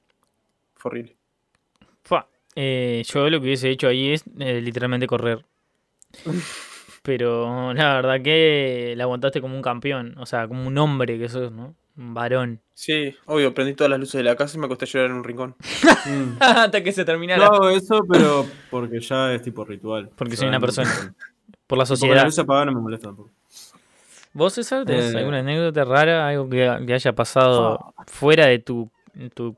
[0.76, 1.16] Fue horrible.
[2.02, 2.28] Fua.
[2.56, 5.44] Eh, yo lo que hubiese hecho ahí es eh, literalmente correr.
[7.02, 10.14] Pero la verdad que la aguantaste como un campeón.
[10.18, 11.74] O sea, como un hombre que sos, ¿no?
[11.96, 12.60] Un varón.
[12.74, 15.16] Sí, obvio, prendí todas las luces de la casa y me acosté a llorar en
[15.16, 15.54] un rincón.
[16.06, 16.36] Mm.
[16.40, 17.46] Hasta que se terminara.
[17.46, 20.10] hago eso, pero porque ya es tipo ritual.
[20.16, 20.90] Porque O soy una no- persona.
[20.90, 22.24] Por la Tipo, con la sociedad.
[22.24, 23.30] luz apagada no me molesta tampoco.
[24.32, 25.18] ¿Vos, César, tenés Eh.
[25.18, 26.28] alguna anécdota rara?
[26.28, 28.90] Algo que, que haya pasado fuera de tu,
[29.34, 29.56] tu,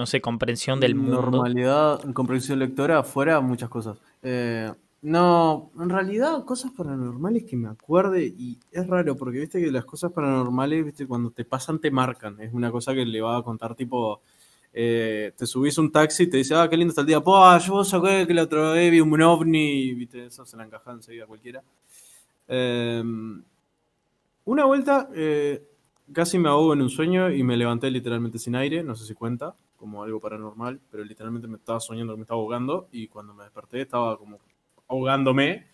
[0.00, 1.20] no sé, comprensión del mundo?
[1.20, 3.98] Normalidad, comprensión lectora, afuera, muchas cosas.
[4.22, 9.70] Eh, no, en realidad, cosas paranormales que me acuerde, y es raro, porque viste que
[9.70, 12.40] las cosas paranormales, viste, cuando te pasan, te marcan.
[12.40, 14.22] Es una cosa que le va a contar, tipo,
[14.72, 17.58] eh, te subís un taxi y te dice, ah, qué lindo está el día, po,
[17.58, 21.26] yo saqué que la otra vez vi un ovni, viste, eso se la encaja enseguida
[21.26, 21.62] cualquiera.
[22.48, 23.02] Eh,
[24.46, 25.10] una vuelta,
[26.10, 29.12] casi me ahogo en un sueño y me levanté literalmente sin aire, no sé si
[29.12, 33.34] cuenta, como algo paranormal, pero literalmente me estaba soñando que me estaba ahogando y cuando
[33.34, 34.38] me desperté estaba como
[34.86, 35.66] ahogándome.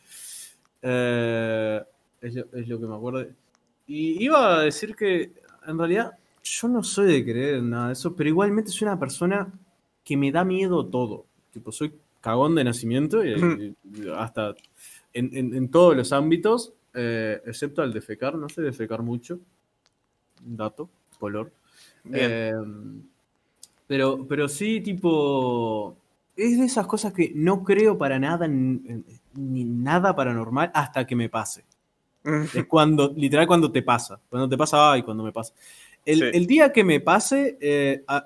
[0.83, 1.83] Eh,
[2.21, 3.27] es, lo, es lo que me acuerdo.
[3.87, 5.33] Y iba a decir que
[5.67, 8.99] en realidad yo no soy de creer en nada de eso, pero igualmente soy una
[8.99, 9.53] persona
[10.05, 11.27] que me da miedo todo.
[11.53, 14.55] Tipo, soy cagón de nacimiento y, y hasta
[15.13, 19.41] en, en- en todos los ámbitos, eh, excepto al defecar, no sé defecar mucho.
[20.45, 20.89] Dato,
[21.19, 21.51] color.
[22.05, 22.31] Bien.
[22.31, 22.53] Eh,
[23.87, 25.97] pero, pero sí, tipo.
[26.37, 31.29] Es de esas cosas que no creo para nada ni nada paranormal hasta que me
[31.31, 31.65] pase.
[32.55, 34.21] Es cuando, literal, cuando te pasa.
[34.29, 35.55] Cuando te pasa, ay, cuando me pasa.
[36.05, 36.25] El, Sí.
[36.35, 38.25] el día que me pase, eh, ah,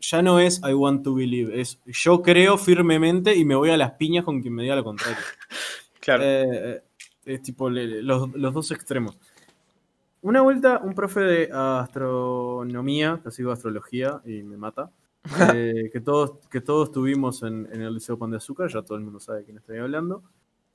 [0.00, 3.76] ya no es I want to believe, es yo creo firmemente y me voy a
[3.76, 5.16] las piñas con quien me diga lo contrario.
[6.00, 6.22] claro.
[6.24, 6.82] Eh,
[7.26, 9.16] es tipo le- los, los dos extremos.
[10.24, 14.90] Una vuelta, un profe de astronomía, que sigo astrología y me mata,
[15.54, 18.96] eh, que, todos, que todos tuvimos en, en el Liceo Pan de Azúcar, ya todo
[18.96, 20.22] el mundo sabe de quién estoy hablando,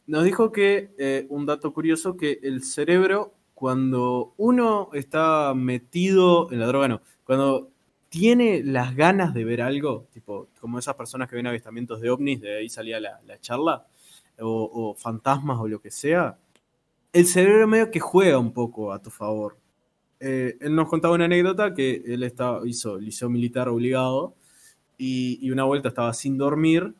[0.05, 6.59] nos dijo que, eh, un dato curioso, que el cerebro, cuando uno está metido en
[6.59, 7.71] la droga, no, cuando
[8.07, 12.39] tiene las ganas de ver algo, tipo como esas personas que ven avistamientos de ovnis,
[12.39, 13.87] de ahí salía la, la charla,
[14.39, 16.37] o, o fantasmas o lo que sea,
[17.13, 19.57] el cerebro medio que juega un poco a tu favor.
[20.19, 24.33] Eh, él nos contaba una anécdota que él estaba, hizo liceo militar obligado
[24.97, 26.93] y, y una vuelta estaba sin dormir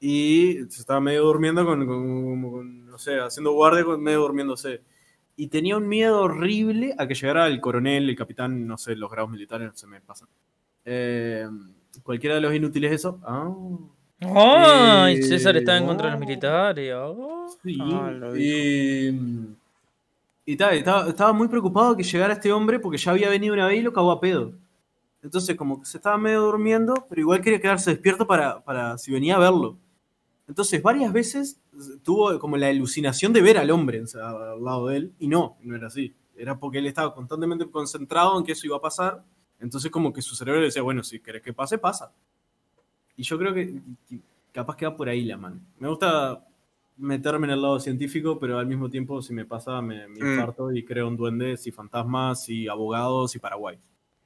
[0.00, 4.82] y se estaba medio durmiendo con, con- con, no sé, haciendo guardia, con- medio durmiéndose.
[5.36, 9.10] Y tenía un miedo horrible a que llegara el coronel, el capitán, no sé, los
[9.10, 10.28] grados militares, no se me pasan.
[10.84, 11.46] Eh,
[12.02, 13.18] cualquiera de los inútiles eso.
[13.24, 13.50] Ah,
[14.20, 15.16] ¡Ay!
[15.16, 16.92] Eh, César está en contra de los militares.
[16.96, 17.48] oh.
[17.62, 19.08] Sí, Ah, y,
[20.46, 23.66] y tal, estaba, estaba muy preocupado que llegara este hombre porque ya había venido una
[23.66, 24.52] vez y lo cagó a pedo.
[25.22, 29.12] Entonces, como que se estaba medio durmiendo, pero igual quería quedarse despierto para, para si
[29.12, 29.76] venía a verlo.
[30.48, 31.60] Entonces, varias veces
[32.02, 35.28] tuvo como la alucinación de ver al hombre o sea, al lado de él, y
[35.28, 36.14] no, no era así.
[36.36, 39.22] Era porque él estaba constantemente concentrado en que eso iba a pasar.
[39.60, 42.12] Entonces, como que su cerebro le decía, bueno, si querés que pase, pasa.
[43.20, 43.74] Y yo creo que
[44.50, 45.60] capaz que va por ahí la mano.
[45.78, 46.42] Me gusta
[46.96, 50.30] meterme en el lado científico, pero al mismo tiempo, si me pasa, me, me Mm.
[50.38, 53.78] infarto y creo en duendes y fantasmas y abogados y Paraguay.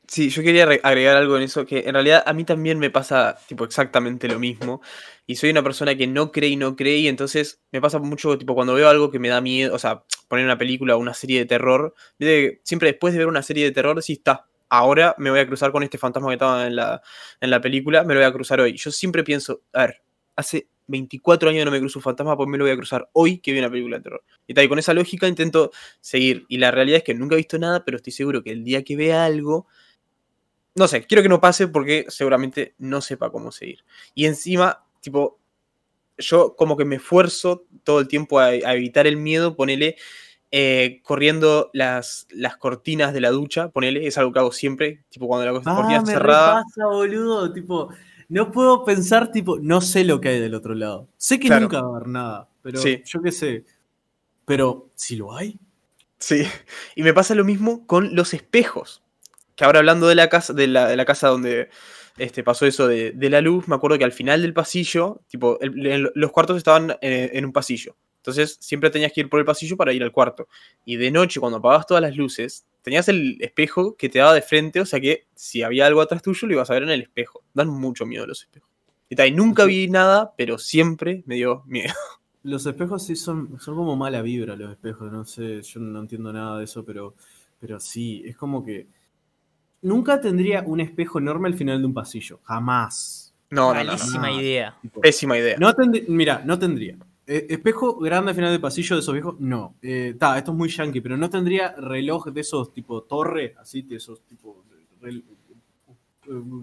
[0.06, 2.90] Sí, yo quería re- agregar algo en eso, que en realidad a mí también me
[2.90, 4.80] pasa tipo exactamente lo mismo.
[5.26, 8.38] Y soy una persona que no cree y no cree, y entonces me pasa mucho
[8.38, 11.14] tipo cuando veo algo que me da miedo, o sea, poner una película o una
[11.14, 11.94] serie de terror,
[12.62, 14.46] siempre después de ver una serie de terror, sí está.
[14.76, 17.00] Ahora me voy a cruzar con este fantasma que estaba en la,
[17.40, 18.76] en la película, me lo voy a cruzar hoy.
[18.76, 20.02] Yo siempre pienso, a ver,
[20.34, 23.38] hace 24 años no me cruzo un fantasma, pues me lo voy a cruzar hoy
[23.38, 24.24] que vi una película de terror.
[24.48, 26.44] Y tal, y con esa lógica intento seguir.
[26.48, 28.82] Y la realidad es que nunca he visto nada, pero estoy seguro que el día
[28.82, 29.68] que vea algo,
[30.74, 33.84] no sé, quiero que no pase porque seguramente no sepa cómo seguir.
[34.12, 35.38] Y encima, tipo,
[36.18, 39.94] yo como que me esfuerzo todo el tiempo a, a evitar el miedo, ponele
[40.56, 45.26] eh, corriendo las, las cortinas de la ducha, ponele, es algo que hago siempre, tipo
[45.26, 46.58] cuando la cortina Ah, está me cerrada.
[46.58, 47.52] repasa, boludo.
[47.52, 47.88] Tipo,
[48.28, 51.08] no puedo pensar, tipo, no sé lo que hay del otro lado.
[51.16, 51.62] Sé que Claro.
[51.62, 53.02] nunca va a haber nada, pero Sí.
[53.04, 53.64] yo qué sé.
[54.44, 55.58] Pero, si lo hay.
[56.18, 56.44] Sí,
[56.94, 59.02] y me pasa lo mismo con los espejos.
[59.56, 61.68] Que ahora hablando de la casa, de la, de la casa donde
[62.16, 65.58] este, pasó eso de, de la luz, me acuerdo que al final del pasillo, tipo,
[65.60, 67.96] el- el- los cuartos estaban eh, en un pasillo.
[68.24, 70.48] Entonces siempre tenías que ir por el pasillo para ir al cuarto.
[70.86, 74.40] Y de noche, cuando apagabas todas las luces, tenías el espejo que te daba de
[74.40, 77.02] frente, o sea que si había algo atrás tuyo, lo ibas a ver en el
[77.02, 77.42] espejo.
[77.52, 78.70] Dan mucho miedo los espejos.
[79.10, 81.92] Y tal, nunca vi nada, pero siempre me dio miedo.
[82.44, 85.10] Los espejos sí son, son como mala vibra, los espejos.
[85.10, 87.14] No sé, yo no entiendo nada de eso, pero,
[87.58, 88.86] pero sí, es como que.
[89.80, 92.40] Nunca tendría un espejo enorme al final de un pasillo.
[92.42, 93.34] Jamás.
[93.48, 93.92] No, no, no, no.
[93.92, 94.40] Malísima no.
[94.42, 94.76] idea.
[95.00, 95.56] Pésima idea.
[95.58, 96.98] No tendría, mira, no tendría.
[97.26, 99.74] Eh, espejo grande al final del pasillo de esos viejos, no.
[99.80, 103.82] Eh, ta, esto es muy yankee, pero no tendría reloj de esos tipo torre, así,
[103.82, 104.62] de esos tipo.
[105.02, 105.22] eh,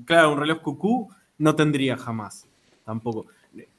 [0.06, 2.48] claro, un reloj cucú, no tendría jamás.
[2.86, 3.28] Tampoco.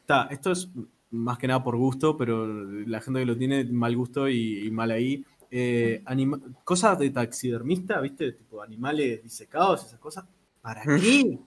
[0.07, 0.69] Ta, esto es
[1.11, 4.71] más que nada por gusto, pero la gente que lo tiene, mal gusto y, y
[4.71, 5.25] mal ahí.
[5.51, 8.33] Eh, anima- cosas de taxidermista, ¿viste?
[8.33, 10.25] Tipo animales disecados, esas cosas.
[10.63, 11.39] ¿Para qué?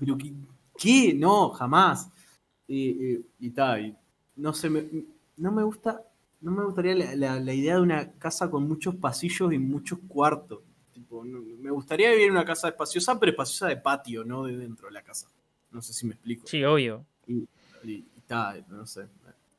[0.00, 0.32] ¿Pero qué?
[0.78, 1.14] qué?
[1.14, 2.10] No, jamás.
[2.66, 3.94] Y, y, y ta, y
[4.36, 4.88] no sé, me-
[5.36, 6.02] no me gusta,
[6.40, 9.98] no me gustaría la, la- la idea de una casa con muchos pasillos y muchos
[10.08, 10.60] cuartos.
[10.92, 14.56] Tipo, no- me gustaría vivir en una casa espaciosa, pero espaciosa de patio, no de
[14.56, 15.28] dentro de la casa.
[15.70, 16.46] No sé si me explico.
[16.46, 17.04] Sí, obvio.
[17.26, 17.38] Y,
[17.84, 19.06] y- y ta, no sé.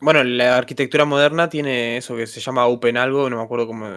[0.03, 3.87] Bueno, la arquitectura moderna tiene eso que se llama open algo, no me acuerdo cómo,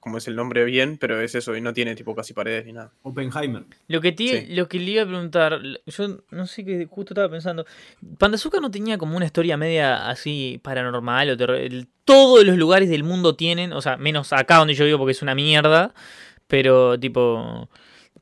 [0.00, 2.72] cómo es el nombre bien, pero es eso, y no tiene tipo casi paredes ni
[2.72, 2.92] nada.
[3.02, 3.64] Oppenheimer.
[3.86, 4.46] Lo que, Sí.
[4.54, 7.66] lo que le iba a preguntar, yo no sé qué justo estaba pensando.
[8.16, 11.58] Pandazuca no tenía como una historia media así paranormal o terror.
[12.06, 15.20] Todos los lugares del mundo tienen, o sea, menos acá donde yo vivo porque es
[15.20, 15.92] una mierda,
[16.46, 17.68] pero tipo.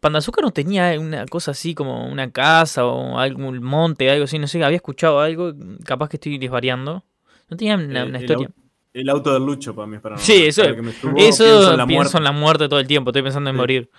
[0.01, 4.47] Pandazuca no tenía una cosa así como una casa o algún monte, algo así, no
[4.49, 5.53] sé, había escuchado algo,
[5.85, 7.05] capaz que estoy desvariando.
[7.49, 8.51] No tenía una, Eh, una historia.
[8.93, 10.27] El auto del Lucho para mí es paranormal.
[10.27, 12.19] Sí, eso- Cada que me subo, Eso pienso en la pienso muerte.
[12.19, 13.61] en la muerte todo el tiempo, estoy pensando en Sí.
[13.61, 13.91] morir.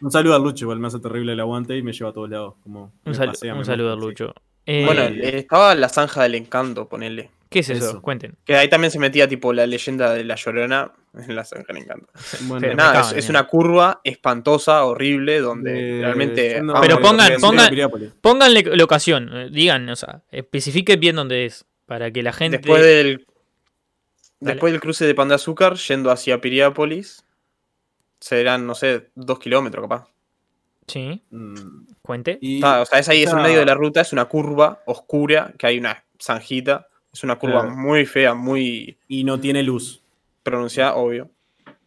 [0.00, 2.28] Un saludo al Lucho, igual me hace terrible el aguante y me lleva a todos
[2.28, 2.54] lados.
[2.62, 3.96] Como Un, sal- pasea, un saludo a.
[3.96, 4.34] Lucho.
[4.66, 7.30] Eh, Bueno, Eh, eh, estaba la zanja del encanto, ponele.
[7.48, 7.88] ¿Qué es eso?
[7.90, 8.02] eso.
[8.02, 8.34] Cuenten.
[8.44, 11.82] Que ahí también se metía tipo la leyenda de la llorona en la zanja del
[11.82, 12.08] encanto.
[12.48, 16.62] Bueno, Pero Nada, es, una curva espantosa, horrible, donde de- realmente.
[16.80, 18.12] Pero pongan- pongan-.
[18.20, 22.58] Pónganle locación, digan, o sea, especifiquen bien dónde es, para que la gente...
[22.58, 23.26] Después del.
[24.40, 24.54] Dale.
[24.54, 27.24] Después del cruce de Pan de Azúcar, yendo hacia Piriápolis,
[28.20, 30.08] serán, no sé, dos kilómetros capaz.
[30.88, 31.54] Sí, Mm,
[32.02, 32.38] cuente.
[32.40, 35.52] y- o sea, es ahí, es en medio de la ruta, es una curva oscura,
[35.58, 36.88] que hay una zanjita.
[37.12, 37.76] Es una curva Claro.
[37.76, 40.00] muy fea, muy y no tiene luz.
[40.42, 41.30] pronunciada, obvio.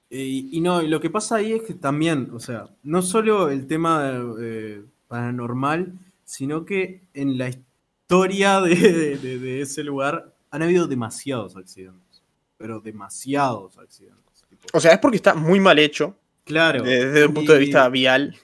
[0.10, 3.67] Y, y no, lo que pasa ahí es que también, o sea, no solo el
[3.67, 5.91] tema eh, paranormal,
[6.23, 7.65] sino que en la historia
[8.08, 12.22] de, de- de ese lugar han habido demasiados accidentes.
[12.58, 14.44] Pero demasiados accidentes.
[14.50, 16.15] tipo, O sea, es porque está muy mal hecho,
[16.46, 16.84] claro.
[16.84, 18.36] desde un punto de vista vial.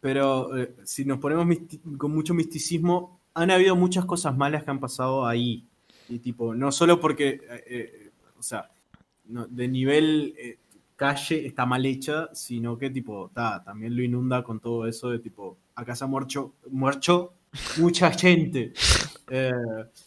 [0.00, 1.46] Pero eh, si nos ponemos
[1.98, 5.66] con mucho misticismo, han habido muchas cosas malas que han pasado ahí.
[6.08, 8.70] Y tipo, no solo porque, eh, eh, o sea,
[9.26, 10.34] no- de nivel
[10.96, 15.18] calle está mal hecha, sino que tipo, ta, también lo inunda con todo eso de
[15.18, 17.34] tipo, acá se ha muerto, muerto
[17.78, 18.72] mucha gente.
[19.30, 19.50] Eh,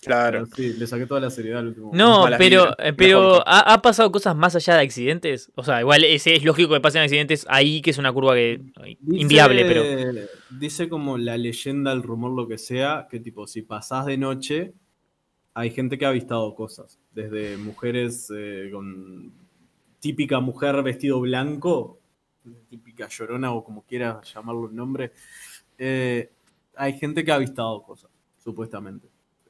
[0.02, 0.44] Claro.
[0.44, 1.90] pero sí, le saqué toda la seriedad al último.
[1.94, 3.42] No, pero, eh, pero.
[3.48, 5.52] ¿ha, ha pasado cosas más allá de accidentes?
[5.56, 8.62] O sea, igual ese es lógico que pasen accidentes ahí, que es una curva que
[9.02, 10.22] Dice- inviable, pero...
[10.52, 14.74] Dice como la leyenda, el rumor, lo que sea, que tipo, si pasás de noche,
[15.56, 17.00] hay gente que ha avistado cosas.
[17.12, 19.34] Desde mujeres eh, con
[20.00, 22.00] típica mujer vestido blanco,
[22.70, 25.12] típica llorona o como quieras llamarlo el nombre.
[25.80, 26.30] eh,
[26.78, 28.12] hay gente que ha avistado cosas,
[28.44, 29.08] supuestamente.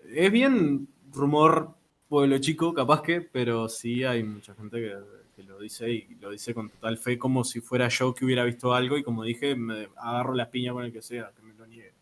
[0.09, 1.75] Es bien rumor
[2.07, 4.93] pueblo chico, capaz que, pero sí hay mucha gente que,
[5.35, 8.43] que lo dice y lo dice con total fe, como si fuera yo que hubiera
[8.45, 11.53] visto algo y como dije, me agarro las piñas con el que sea, que me
[11.53, 11.93] lo niegue.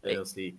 [0.00, 0.58] Pero sí.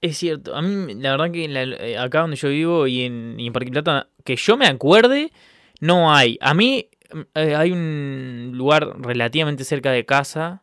[0.00, 3.02] Es cierto, a mí la verdad que en la- eh, acá donde yo vivo y
[3.02, 5.32] en, y en Parque Plata, que yo me acuerde,
[5.80, 6.36] no hay.
[6.42, 6.90] A mí
[7.34, 10.62] eh, hay un lugar relativamente cerca de casa.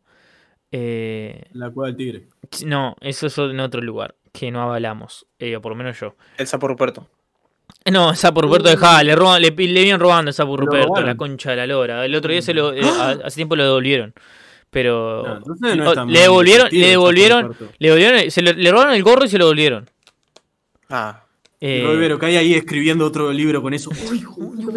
[0.72, 2.28] Eh, La cueva del tigre.
[2.66, 6.16] no, eso es en otro lugar que no avalamos, eh, o por lo menos yo.
[6.38, 7.08] El sapo Ruperto.
[7.86, 11.02] Eh, No, Sapo Ruperto de Java, le, roban- le, le vienen robando a Sapo Ruperto,
[11.02, 12.06] la concha de la lora.
[12.06, 14.14] El otro día se lo, eh, a- hace tiempo lo devolvieron.
[14.70, 15.76] Pero No, entonces
[16.08, 19.46] le devolvieron, le devolvieron, le devolvieron, se le, le robaron el gorro y se lo
[19.46, 19.90] devolvieron.
[20.90, 21.24] Ah,
[21.64, 23.92] Eh, Roy Berocay ahí escribiendo otro libro con eso.
[24.10, 24.24] Uy,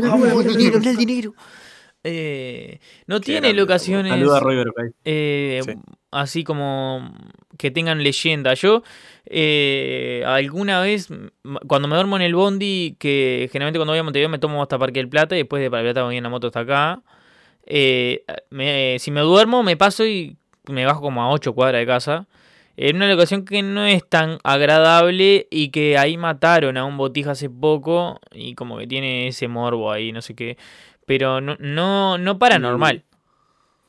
[0.03, 1.35] Vamos, el dinero, el dinero.
[2.07, 4.41] Eh, no Qué tiene grande, locaciones Saluda a
[5.07, 5.73] eh, Sí.
[6.11, 7.13] así como
[7.57, 8.53] que tengan leyenda.
[8.55, 8.83] Yo
[9.27, 11.09] eh, alguna vez,
[11.67, 14.79] cuando me duermo en el bondi, que generalmente cuando voy a Montevideo me tomo hasta
[14.79, 17.03] Parque del Plata y después de Parque del Plata voy en la moto hasta acá.
[17.67, 20.37] eh, me- si me duermo, me paso y
[20.69, 22.27] me bajo como a 8 cuadras de casa.
[22.77, 27.31] En una locación que no es tan agradable y que ahí mataron a un botija
[27.31, 30.59] hace poco y como que tiene ese morbo ahí, no sé qué.
[31.07, 33.05] Pero no, no, no paranormal.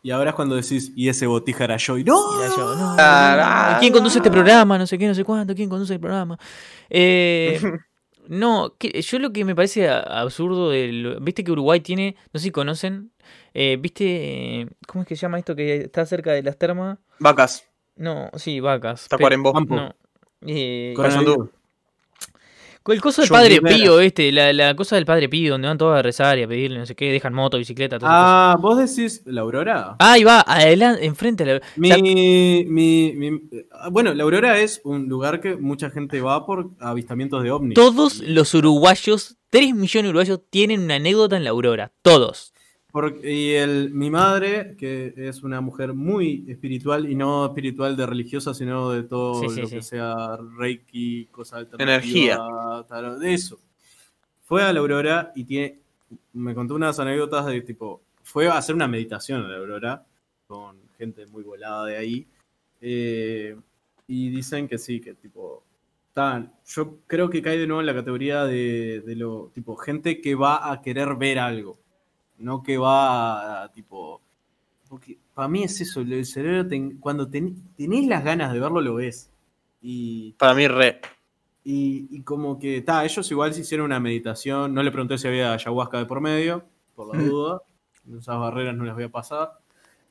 [0.04, 1.98] Y ahora es cuando decís, y ese botija era yo.
[1.98, 4.78] Y no, Y era yo, no, no, ¿Quién conduce este programa?
[4.78, 5.56] No sé qué, no sé cuánto.
[5.56, 6.38] ¿Quién conduce el programa?
[6.90, 7.60] Eh,
[8.28, 12.46] no, que- yo lo que me parece absurdo, del, viste que Uruguay tiene, no sé
[12.46, 13.12] si conocen,
[13.56, 17.00] eh, viste, ¿cómo es que se llama esto que está cerca de las termas?
[17.20, 17.66] vacas.
[17.96, 19.08] No, sí, vacas.
[19.08, 19.54] Tacuarembó.
[19.70, 19.96] No.
[20.46, 21.50] Eh, Corazón
[22.94, 23.76] el coso del John Padre Rivera.
[23.76, 26.48] Pío, este, la, la cosa del Padre Pío, donde van todos a rezar y a
[26.48, 28.12] pedirle no sé qué, dejan moto, bicicleta, cosas.
[28.14, 29.96] Ah, vos decís la Aurora.
[30.00, 31.44] Ahí va, adelante, enfrente.
[31.44, 35.90] a la- Mi, sea, mi, mi- ah, bueno, la Aurora es un lugar que mucha
[35.90, 37.74] gente va por avistamientos de ovnis.
[37.76, 41.92] Todos los uruguayos, 3 millones de uruguayos, tienen una anécdota en la Aurora.
[42.02, 42.54] Todos.
[42.96, 48.06] Porque- y el, mi madre, que es una mujer muy espiritual, y no espiritual de
[48.06, 49.76] religiosa, sino de todo Sí, sí, lo sí.
[49.76, 52.38] que sea reiki, cosa alternativa, Energía.
[52.88, 53.60] tarot, de eso.
[54.46, 55.80] Fue a la Aurora y tiene,
[56.32, 60.06] me contó unas anécdotas de tipo, fue a hacer una meditación a la Aurora
[60.48, 62.26] con gente muy volada de ahí.
[62.80, 63.58] eh,
[64.08, 65.64] y dicen que sí, que tipo,
[66.14, 70.22] tan, yo creo que cae de nuevo en la categoría de, de lo, tipo, gente
[70.22, 71.78] que va a querer ver algo
[72.40, 74.22] no que va a, tipo.
[74.90, 78.82] Porque para mí es eso, el cerebro, ten- cuando ten- tenés las ganas de verlo,
[78.82, 79.32] lo ves.
[79.82, 81.00] Y, Para mí, re.
[81.64, 85.28] y, y como que, ta, ellos igual se hicieron una meditación, no le pregunté si
[85.28, 86.64] había ayahuasca de por medio,
[86.96, 87.62] por la duda,
[88.18, 89.52] esas barreras no las voy a pasar.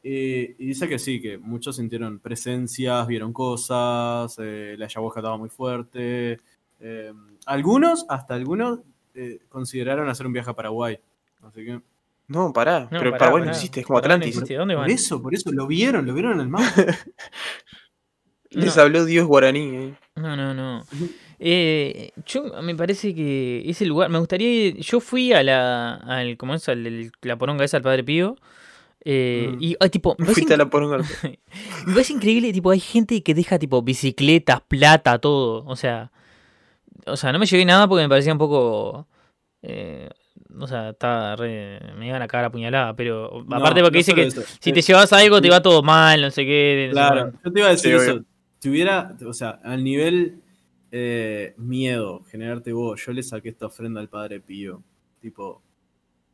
[0.03, 5.37] Eh, y dice que sí, que muchos sintieron presencias, vieron cosas, eh, la ayahuasca estaba
[5.39, 6.41] muy fuerte.
[6.81, 7.13] eh,
[7.47, 8.81] algunos, hasta algunos,
[9.15, 10.99] eh, consideraron hacer un viaje a Paraguay.
[11.43, 11.81] Así que.
[12.29, 12.81] No, pará.
[12.91, 14.35] No, pero pará, Paraguay no existe, es como Atlantis.
[14.37, 14.91] ¿Dónde Por van?
[14.91, 16.73] eso, por eso, lo vieron, lo vieron en el mapa.
[18.51, 18.83] Les No.
[18.83, 19.61] habló Dios guaraní.
[19.77, 19.95] eh.
[20.17, 20.85] No, no, no.
[21.41, 26.37] Eh, yo me parece que ese lugar, me gustaría ir- yo fui a la, al,
[26.37, 26.69] ¿cómo es?
[26.69, 28.37] Al, el- la poronga esa al Padre Pío.
[29.05, 29.63] eh, Mm.
[29.63, 30.99] Y ah, tipo, me Fuiste a la poronga.
[31.87, 35.65] me parece increíble, tipo, hay gente que deja tipo bicicletas, plata, todo.
[35.67, 36.11] O sea,
[37.07, 39.07] o sea, no me llevé nada porque me parecía un poco,
[39.63, 40.09] eh,
[40.59, 43.99] o sea, está re, me iban a cagar a puñalada, pero No, aparte porque no
[43.99, 44.43] dice que eso.
[44.61, 46.89] si te llevas algo te va todo mal, no sé qué.
[46.89, 48.25] no sé Claro, yo te iba a decir Sí, eso.
[48.61, 50.41] Si hubiera, o sea, al nivel
[50.91, 54.83] eh, miedo, generarte vos, yo le saqué esta ofrenda al padre Pío.
[55.21, 55.61] Tipo.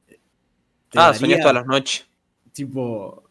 [0.08, 0.18] eh,
[0.94, 2.06] Ah, daría- soñás todas las noches.
[2.52, 3.24] Tipo.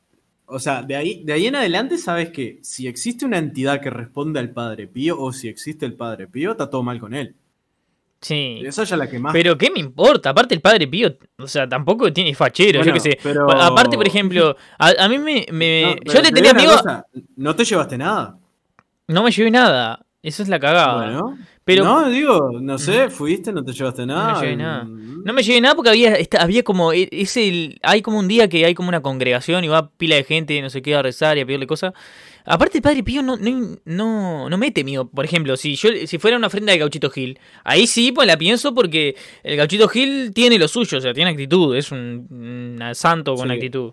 [0.52, 3.92] O sea, de ahí, de ahí en adelante sabes que si existe una entidad que
[3.92, 7.36] responde al padre Pío o si existe el padre Pío, está todo mal con él.
[8.22, 8.62] Sí.
[8.66, 9.32] Esa ya la que más.
[9.32, 13.00] Pero qué me importa, aparte el padre Pío, o sea, tampoco tiene fachero, yo qué
[13.00, 13.18] sé.
[13.24, 17.06] pero- Aparte, por ejemplo, a, a mí me, me- No, yo le te tenía cosa,
[17.38, 18.38] no te llevaste nada.
[19.08, 20.96] no me llevé nada, eso es la cagada.
[20.96, 24.42] Bueno, pero no, digo, no sé, fuiste, no te llevaste nada.
[24.42, 24.84] llevé nada.
[24.86, 25.24] Mm.
[25.24, 28.50] no me llevé nada porque había, había como, e- es el, hay como un día
[28.50, 31.38] que hay como una congregación y va pila de gente, no sé qué, a rezar
[31.38, 31.94] y a pedirle cosas.
[32.52, 35.08] Aparte el padre Pío no, no, no, no mete miedo.
[35.08, 38.38] Por ejemplo, si yo si fuera una ofrenda de Gauchito Gil, ahí sí pues la
[38.38, 42.28] pienso porque el Gauchito Gil tiene lo suyo, o sea, tiene actitud, es un,
[42.80, 43.54] un santo con Sí.
[43.54, 43.92] actitud.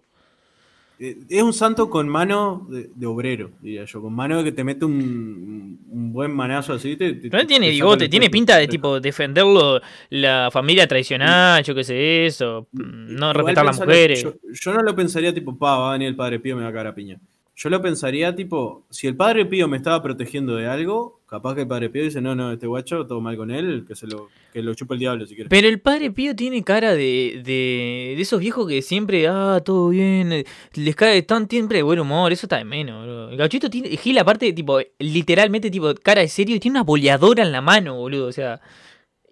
[0.99, 4.01] Eh, Es un santo con mano de, de obrero, diría yo.
[4.01, 6.97] Con mano que te mete un, un buen manazo así.
[6.97, 11.75] Te, te- Pero él tiene bigote, tiene pinta de tipo defenderlo la familia tradicional, yo
[11.75, 12.81] qué sé, eso, mm,
[13.15, 14.23] no Igual respetar a las mujeres.
[14.23, 16.69] Yo, yo no lo pensaría tipo, pa, va a venir el padre Pío me va
[16.69, 17.21] a cagar a piña.
[17.59, 21.63] Yo lo pensaría tipo, si el padre Pío me estaba protegiendo de algo, capaz que
[21.63, 24.29] el padre Pío dice, no, no, este guacho, todo mal con él, que se lo,
[24.53, 25.49] que lo chupa el diablo si quiere.
[25.49, 29.89] Pero el padre Pío tiene cara de, de, de esos viejos que siempre, ah, todo
[29.89, 30.45] bien,
[30.75, 33.31] les cae tan siempre de buen humor, eso está de menos, boludo.
[33.31, 37.43] El gauchito tiene, Gil aparte, tipo, literalmente, tipo, cara de serio y tiene una boleadora
[37.43, 38.61] en la mano, boludo, o sea,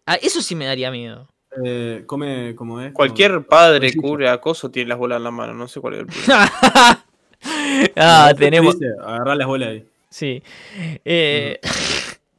[0.06, 1.28] a eso sí me daría miedo.
[1.62, 2.92] Eh, come como es.
[2.94, 5.52] Cualquier padre, cura, acoso, tiene las bolas en la mano.
[5.52, 7.04] No sé cuál es el problema.
[7.96, 9.84] ah, tenemos, agarrá las bolas ahí.
[10.10, 10.42] sí.
[11.04, 11.60] Eh,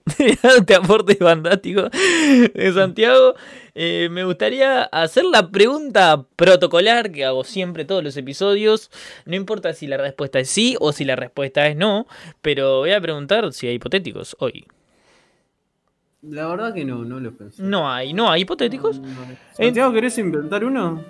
[0.20, 3.36] este aporte fantástico de Santiago.
[3.74, 8.91] Eh, me gustaría hacer la pregunta protocolar que hago siempre todos los episodios.
[9.26, 12.08] No importa si la respuesta es sí o si la respuesta es no,
[12.41, 14.66] pero voy a preguntar si hay hipotéticos hoy.
[16.22, 17.62] La verdad que no, no lo pensé.
[17.62, 19.01] No hay, no hay hipotéticos.
[19.53, 21.03] Santiago, ¿querés inventar uno?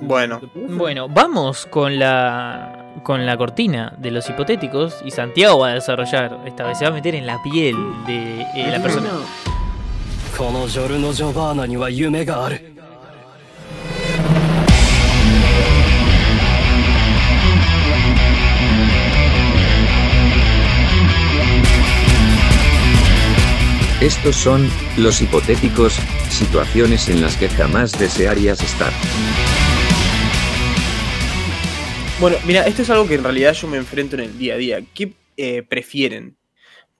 [0.00, 0.40] Bueno.
[0.54, 6.40] Bueno, vamos con la con la cortina de los hipotéticos y Santiago va a desarrollar
[6.46, 7.76] esta vez se va a meter en la piel
[8.06, 9.08] de eh, la persona.
[24.00, 25.94] Estos son, los hipotéticos,
[26.30, 28.92] situaciones en las que jamás desearías estar.
[32.20, 34.56] Bueno, mira, esto es algo que en realidad yo me enfrento en el día a
[34.56, 34.84] día.
[34.94, 36.36] ¿Qué eh, prefieren?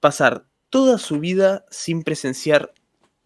[0.01, 2.75] ¿Pasar toda su vida sin presenciar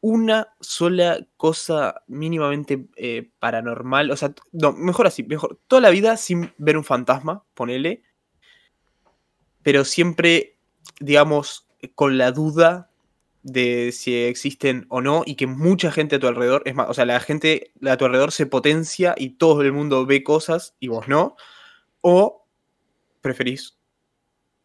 [0.03, 4.11] una sola cosa mínimamente eh, paranormal?
[4.11, 5.59] O sea, no, mejor así, mejor.
[5.66, 8.03] Toda la vida sin ver un fantasma, ponele.
[9.62, 10.59] Pero siempre,
[11.01, 12.91] digamos, con la duda
[13.43, 16.95] de si existen o no y que mucha gente a tu alrededor, es más, o
[16.95, 20.88] sea, la gente a tu alrededor se potencia y todo el mundo ve cosas y
[20.88, 21.36] vos no.
[22.01, 22.47] ¿O
[23.20, 23.78] preferís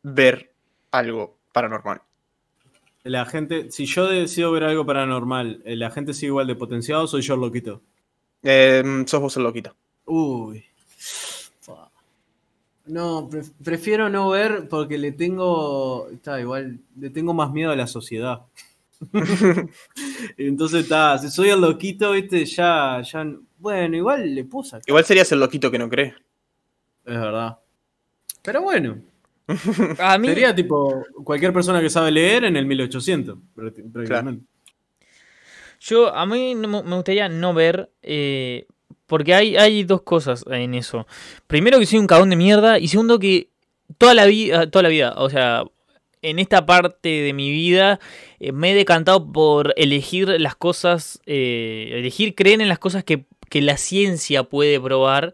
[0.03, 0.53] ver
[0.91, 2.01] algo paranormal?
[3.03, 7.03] La gente, si yo decido ver algo paranormal, eh, ¿la gente sigue igual de potenciado
[7.03, 7.82] o soy yo el loquito?
[8.43, 9.75] Eh, sos vos el loquito.
[10.05, 10.65] Uy.
[12.88, 16.10] No, pref- prefiero no ver porque le tengo.
[16.10, 18.42] Está igual, le tengo más miedo a la sociedad.
[20.38, 23.26] Entonces está, si soy el loquito, viste, ya, ya.
[23.58, 24.84] Bueno, igual le puedo sacar.
[24.88, 26.16] Igual serías el loquito que no cree.
[27.06, 27.58] Es verdad.
[28.42, 28.98] Pero bueno,
[30.00, 34.46] A mí sería tipo cualquier persona que sabe leer en el 1800, prácti- prácticamente.
[35.80, 38.66] Yo, a mí me gustaría no ver, eh,
[39.08, 41.08] porque hay, hay dos cosas en eso.
[41.47, 43.49] Primero que soy un cagón de mierda y segundo que
[43.97, 45.64] toda la vida, toda la vida, o sea,
[46.22, 47.99] en esta parte de mi vida
[48.39, 53.26] eh, me he decantado por elegir las cosas, eh, elegir creer en las cosas que,
[53.49, 55.34] que la ciencia puede probar.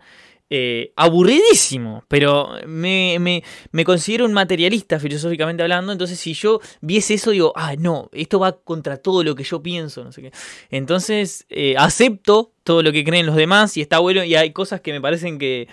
[0.56, 7.16] Eh, aburridísimo, pero me, me, me considero un materialista filosóficamente hablando, entonces si yo viese
[7.16, 10.32] eso digo, ah, no, esto va contra todo lo que yo pienso, no sé qué.
[10.70, 14.80] Entonces eh, acepto todo lo que creen los demás y está bueno y hay cosas
[14.82, 15.68] que me parecen que,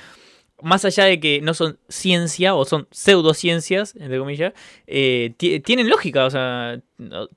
[0.63, 4.53] más allá de que no son ciencia o son pseudociencias, entre comillas,
[4.87, 6.81] eh, ti- tienen lógica, o sea,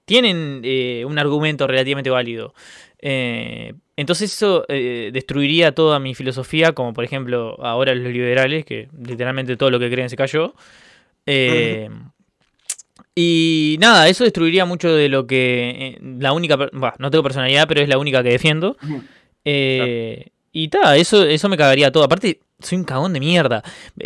[0.06, 0.62] tienen
[1.06, 2.54] un argumento relativamente válido.
[3.00, 8.90] Eh, entonces eso eh, destruiría toda mi filosofía, como por ejemplo ahora los liberales, que
[9.06, 10.54] literalmente todo lo que creen se cayó.
[11.26, 11.90] Eh,
[13.16, 17.68] y nada, eso destruiría mucho de lo que eh, la única, bah, no tengo personalidad,
[17.68, 18.76] pero es la única que defiendo.
[18.84, 19.04] Ujú.
[19.46, 22.04] Eh, Y ta, eso, eso me cagaría todo.
[22.04, 23.64] Aparte, soy un cagón de mierda.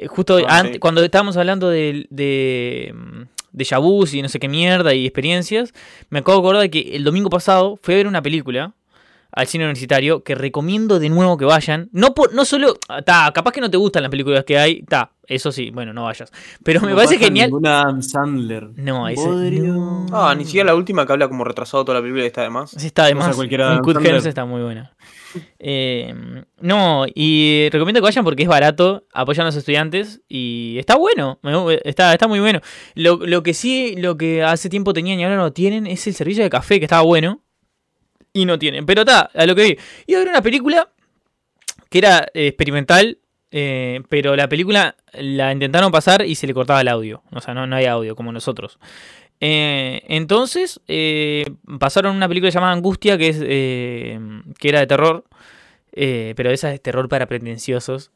[0.08, 0.80] Justo Ah, ante- sí.
[0.80, 2.94] cuando estábamos hablando de, de,
[3.52, 5.74] de Yabús y no sé qué mierda y experiencias,
[6.10, 8.74] me acabo de acordar de que el domingo pasado fui a ver una película
[9.38, 11.90] al cine universitario que recomiendo de nuevo que vayan.
[11.92, 12.74] No por, no solo,
[13.06, 16.06] ta, capaz que no te gustan las películas que hay, ta, eso sí, bueno, no
[16.06, 16.32] vayas.
[16.64, 17.50] Pero me No parece genial.
[17.50, 18.70] Ninguna Adam Sandler.
[18.78, 20.08] No, ese no.
[20.12, 22.72] Ah, ni siquiera la última que habla como retrasado toda la película está de más.
[22.72, 23.38] Sí, está de más.
[24.26, 24.96] está muy buena.
[25.60, 26.16] Eh,
[26.60, 31.40] no, y recomiendo que vayan porque es barato, apoyan a los estudiantes y está bueno,
[31.84, 32.62] está, está muy bueno.
[32.96, 36.16] Lo, lo que sí, lo que hace tiempo tenían y ahora no tienen es el
[36.16, 37.44] servicio de café que estaba bueno
[38.38, 38.86] y no tienen.
[38.86, 39.78] Pero está, a lo que vi.
[40.08, 40.90] Iba a ver una película
[41.90, 43.18] que era eh, experimental,
[43.52, 47.24] eh, pero la película la intentaron pasar y se le cortaba el audio.
[47.32, 48.80] O sea, no, no hay audio como nosotros.
[49.40, 50.82] Eh, entonces
[51.80, 55.26] pasaron una película llamada Angustia que es que era de terror,
[55.92, 58.12] pero esa es terror para pretenciosos,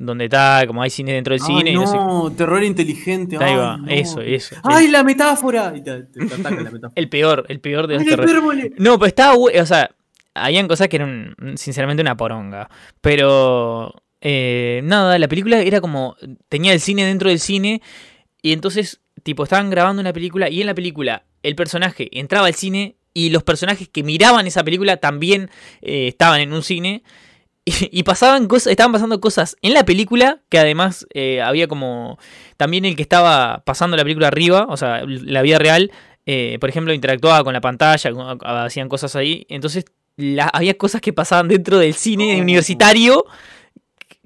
[0.00, 1.96] donde está como hay cine dentro del Ay, cine y no sé.
[1.96, 3.36] no, terror inteligente.
[3.36, 3.88] Ahí ay, va, no.
[3.88, 4.56] eso, eso.
[4.62, 5.74] ¡Ay, la metáfora!
[5.76, 6.92] Y te, te ataca la metáfora.
[6.94, 8.24] El peor, el peor de los ¡Ay, terror.
[8.24, 8.72] la hipérbole!
[8.78, 9.34] No, pero estaba.
[9.36, 9.90] O sea,
[10.32, 12.70] habían cosas que eran sinceramente una poronga.
[13.02, 13.92] Pero
[14.22, 16.16] eh, nada, la película era como.
[16.48, 17.82] Tenía el cine dentro del cine.
[18.40, 20.48] Y entonces, tipo, estaban grabando una película.
[20.48, 22.96] Y en la película, el personaje entraba al cine.
[23.12, 25.50] Y los personajes que miraban esa película también
[25.82, 27.02] eh, estaban en un cine.
[27.70, 32.18] Y, y pasaban cosas, estaban pasando cosas en la película que además eh, había como
[32.56, 35.90] también el que estaba pasando la película arriba, o sea, la vida real,
[36.26, 38.10] eh, por ejemplo, interactuaba con la pantalla,
[38.64, 39.46] hacían cosas ahí.
[39.48, 39.84] Entonces,
[40.16, 42.42] la- había cosas que pasaban dentro del cine Oh.
[42.42, 43.24] universitario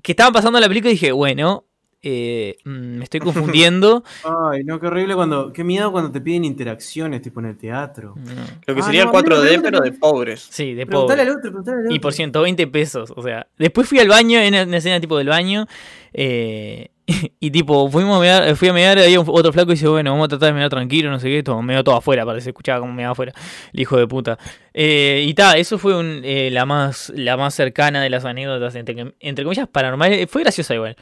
[0.03, 1.65] que estaban pasando en la película y dije, bueno,
[2.05, 3.21] eh, mm, me estoy
[3.53, 4.05] confundiendo.
[4.23, 5.53] Ay, no, qué horrible cuando.
[5.53, 8.15] Qué miedo cuando te piden interacciones, tipo en el teatro.
[8.17, 8.43] No.
[8.67, 10.47] Lo que Ah, sería no, el 4D, mira, mira, pero de pobres.
[10.51, 11.33] Sí, de Preguntale pobre.
[11.33, 11.97] al otro, preguntale al otro.
[11.97, 13.47] Y por 120 pesos, o sea.
[13.59, 15.67] Después fui al baño, en una escena tipo del baño.
[16.13, 16.91] eh,
[17.39, 20.25] y tipo, fuimos a mear, fui a mear, había otro flaco y dice, bueno, vamos
[20.25, 22.95] a tratar de mear tranquilo, no sé qué, todo, meó todo afuera, parece, escuchaba como
[22.95, 23.35] meaba afuera,
[23.75, 24.39] el hijo de puta.
[24.73, 28.75] Eh, y ta, eso fue un, eh, la más la más cercana de las anécdotas,
[28.75, 30.97] entre, entre comillas, paranormales, fue graciosa igual.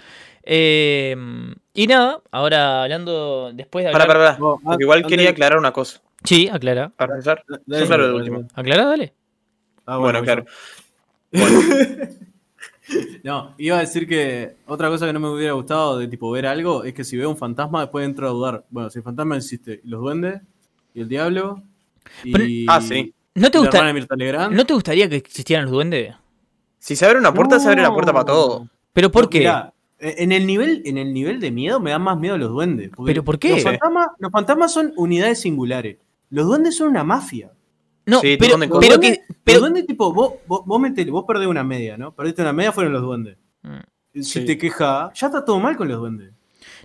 [0.44, 1.16] Eh,
[1.74, 4.16] y nada, ahora hablando, después de Para, hablar...
[4.18, 4.44] para, para.
[4.46, 6.00] Oh, Porque igual quería aclarar una cosa.
[6.24, 7.42] Sí, aclara, Para empezar.
[7.66, 8.44] Dale, dale, último.
[8.54, 9.14] aclara, dale.
[9.86, 10.44] Ah, Bueno, claro.
[13.22, 16.46] No, iba a decir que otra cosa que no me hubiera gustado de tipo ver
[16.46, 18.64] algo es que si veo un fantasma después entro a dudar.
[18.70, 20.42] Bueno, si el fantasma existe, y los duendes,
[20.92, 21.62] y el diablo,
[22.24, 22.66] y.
[22.68, 23.14] Ah, sí.
[23.34, 23.80] ¿No te, gusta.
[24.50, 26.14] ¿No te gustaría que existieran los duendes?
[26.78, 28.68] Si se abre una puerta, se abre la puerta para todo.
[28.92, 29.38] ¿Pero por No, qué?
[29.38, 29.72] mirá,
[30.02, 32.90] en el nivel, en el nivel de miedo me dan más miedo los duendes.
[33.04, 33.50] ¿Pero por qué?
[33.50, 35.98] Los fantasmas, los fantasmas son unidades singulares.
[36.30, 37.52] Los duendes son una mafia.
[38.06, 39.34] No, Sí, te pero, pero duendes, que...
[39.44, 42.12] Pero, los duendes, tipo, vos, vos, vos, metele- vos perdés una media, ¿no?
[42.14, 43.36] Perdiste una media, fueron los duendes.
[43.62, 43.78] Mm.
[44.14, 44.44] Si Sí.
[44.44, 46.32] te quejas, ya está todo mal con los duendes.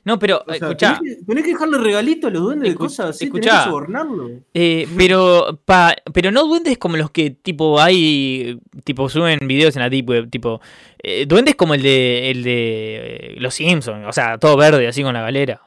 [0.03, 2.75] No, pero, O sea, escuchá, tenés, que, tenés que dejarle regalitos a los duendes de
[2.75, 3.49] Escu- cosas así, escuchá.
[3.49, 4.29] tenés que sobornarlo.
[4.53, 9.81] eh, pero, pa, pero no duendes como los que, tipo, hay, tipo, suben videos en
[9.81, 10.61] la deep web, tipo,
[11.03, 15.03] eh, duendes como el de, el de eh, Los Simpsons, o sea, todo verde, así
[15.03, 15.61] con la galera.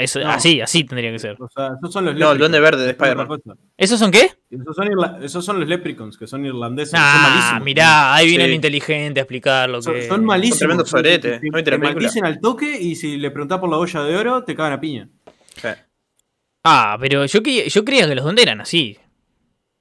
[0.00, 0.30] Eso, No.
[0.30, 1.36] Así, así tendría que ser.
[1.40, 3.28] O sea, esos son los No, el duende verde de Spider-Man.
[3.76, 4.30] ¿Esos son qué?
[4.50, 4.88] Esos son,
[5.22, 6.90] esos son los leprechauns, que son irlandeses.
[6.90, 7.64] son Ah, malísimos.
[7.64, 8.48] mirá, ahí viene Sí.
[8.50, 10.08] el inteligente a explicar lo Son, que...
[10.08, 10.58] son malísimos.
[10.58, 13.70] Son tremendos soretes, Te- ¿no viste te maldicen al toque y si le preguntás por
[13.70, 15.08] la olla de oro, te cagan a piña.
[15.56, 15.68] Sí.
[16.64, 18.98] Ah, pero yo, que- yo creía que los duendes eran así.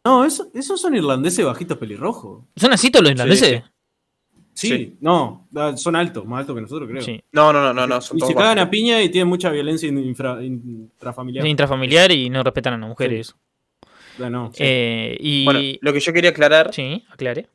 [0.05, 2.45] No, eso- esos son irlandeses bajitos pelirrojos.
[2.55, 3.47] ¿Son así todos los irlandeses?
[3.49, 3.63] Sí, Sí.
[5.01, 7.01] No, ah, son altos, más altos que nosotros, creo.
[7.01, 7.21] Sí.
[7.31, 8.01] No, no, no, no, no.
[8.01, 8.67] Son y todos se cagan bajos.
[8.67, 11.45] a piña y tienen mucha violencia infra- intrafamiliar.
[11.45, 13.35] Intrafamiliar y no respetan a las mujeres.
[14.21, 14.51] Ah, no.
[14.57, 15.45] Eh, y...
[15.45, 17.47] Bueno, lo que yo quería aclarar Sí, aclare.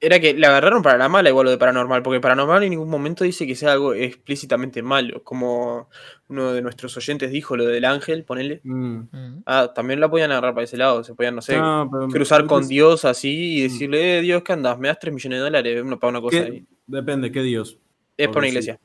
[0.00, 2.90] era que le agarraron para la mala igual lo de paranormal, porque paranormal en ningún
[2.90, 5.88] momento dice que sea algo explícitamente malo, como
[6.28, 8.60] uno de nuestros oyentes dijo lo del ángel, ponele.
[8.64, 8.96] Mm.
[9.10, 9.42] Mm.
[9.46, 12.40] Ah, también la podían agarrar para ese lado, se podían, no sé, No, pero- cruzar
[12.42, 14.78] pero con es- Dios así y decirle, eh, Dios, ¿qué andas?
[14.78, 16.44] ¿Me das 3 millones de dólares una- para una cosa ¿qué?
[16.52, 16.66] ahí?
[16.86, 17.78] Depende, ¿qué Dios?
[18.16, 18.48] Es Porque por una sí.
[18.50, 18.80] iglesia.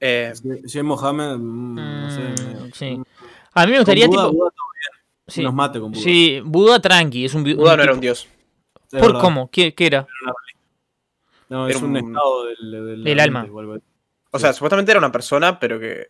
[0.00, 2.20] Eh, Si, si es Mohamed, mm, no sé.
[2.20, 2.96] Mm, sí.
[2.98, 3.04] mm.
[3.54, 4.32] A mí me gustaría, Buda, tipo...
[4.36, 6.02] Buda todo bien, Sí, Nos mate con Buda.
[6.02, 7.42] sí, Buda tranqui, es un...
[7.42, 8.28] Buda un no era un dios.
[8.92, 9.20] Es ¿Por verdad.
[9.20, 9.50] cómo?
[9.50, 10.06] ¿Qué, qué era?
[11.48, 13.46] No, Era es un, un- estado del, del, Del alma.
[14.30, 16.08] O sea, supuestamente era una persona, pero que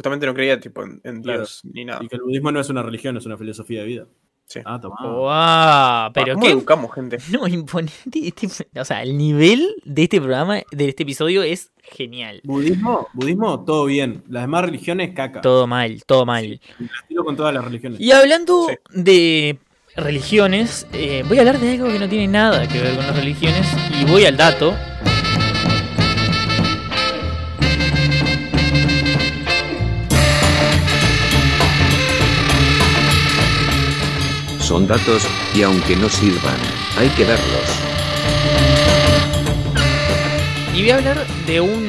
[0.00, 1.40] justamente no creía tipo en, en Claro.
[1.40, 2.00] Dios ni nada.
[2.02, 4.06] Y que el budismo no es una religión, es una filosofía de vida.
[4.46, 4.58] Sí.
[4.64, 4.96] Ah, toma.
[5.00, 6.52] Guau, pero ¿Cómo qué...
[6.52, 7.18] educamos gente?
[7.30, 7.92] No, imponente.
[8.26, 8.48] este-
[8.80, 12.40] o sea, el nivel de este programa, de este episodio es genial.
[12.44, 14.24] Budismo, budismo, todo bien.
[14.28, 15.40] Las demás religiones, caca.
[15.42, 16.60] Todo mal, todo mal.
[17.08, 18.00] Tiro con todas las religiones.
[18.00, 18.74] Y hablando Sí.
[19.02, 19.58] de
[19.96, 23.16] religiones, eh, voy a hablar de algo que no tiene nada que ver con las
[23.16, 23.66] religiones
[24.00, 24.74] y voy al dato.
[34.70, 36.54] Son datos, y aunque no sirvan,
[36.96, 37.82] hay que darlos.
[40.72, 41.88] Y voy a hablar de un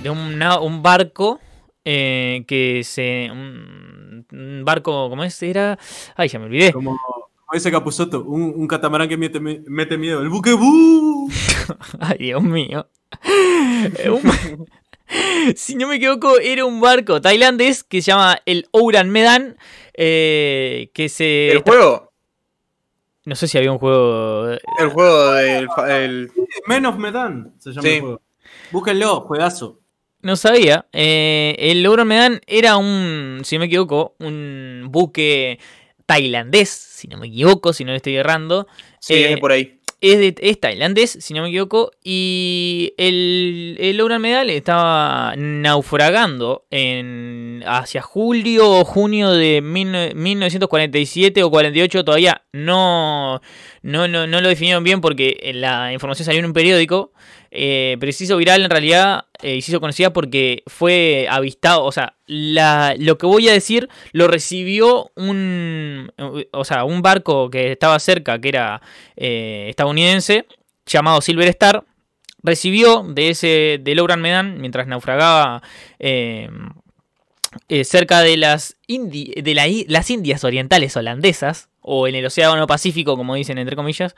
[0.00, 1.40] de una- un barco
[1.84, 5.42] eh, que se un, un barco ¿cómo es?
[5.42, 5.76] Era
[6.14, 6.72] ay ya me olvidé.
[6.72, 10.22] Como, como ese Capuzoto, un, un catamarán que mete, mete miedo.
[10.22, 11.28] El buque ¡bu!
[11.98, 12.86] Ay, Dios mío.
[13.98, 14.20] Eh, un-
[15.56, 19.56] si no me equivoco, era un barco tailandés que se llama el Ouran Medan.
[19.94, 21.50] eh, que se.
[21.50, 22.12] El juego,
[23.26, 24.48] No sé si había un juego.
[24.78, 26.30] el juego del fa- el-
[26.66, 27.88] Men of Medan se llama Sí.
[27.96, 28.22] el juego.
[28.70, 29.80] Búsquenlo, juegazo.
[30.22, 30.86] No sabía.
[30.92, 33.40] Eh, el Ouran Medan era un.
[33.44, 35.58] Si no me equivoco, un buque
[36.06, 36.68] tailandés.
[36.70, 38.66] Si no me equivoco, si no le estoy errando.
[39.00, 39.79] sí, Eh, es por ahí.
[40.00, 46.64] Es, de, es tailandés, si no me equivoco, y el, el Ouran Medal estaba naufragando
[46.70, 53.40] en, hacia julio o junio de mil- 1947 o 48, todavía no,
[53.82, 57.12] no, no, no lo definieron bien porque la información salió en un periódico,
[57.50, 62.16] eh, hizo viral en realidad eh, y se hizo conocida porque fue avistado, o sea,
[62.26, 66.12] la, lo que voy a decir lo recibió un,
[66.52, 68.82] o sea, un barco que estaba cerca, que era
[69.16, 70.46] eh, estadounidense,
[70.86, 71.84] llamado Silver Star,
[72.42, 75.62] recibió de ese de Louran Medan mientras naufragaba
[75.98, 76.48] eh,
[77.84, 83.34] cerca de las Indi- de las Indias Orientales holandesas o en el Océano Pacífico, como
[83.34, 84.14] dicen entre comillas,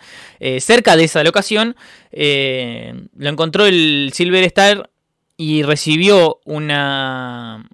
[0.58, 1.76] cerca de esa locación,
[2.12, 4.90] lo encontró el Silver Star
[5.36, 7.68] y recibió una,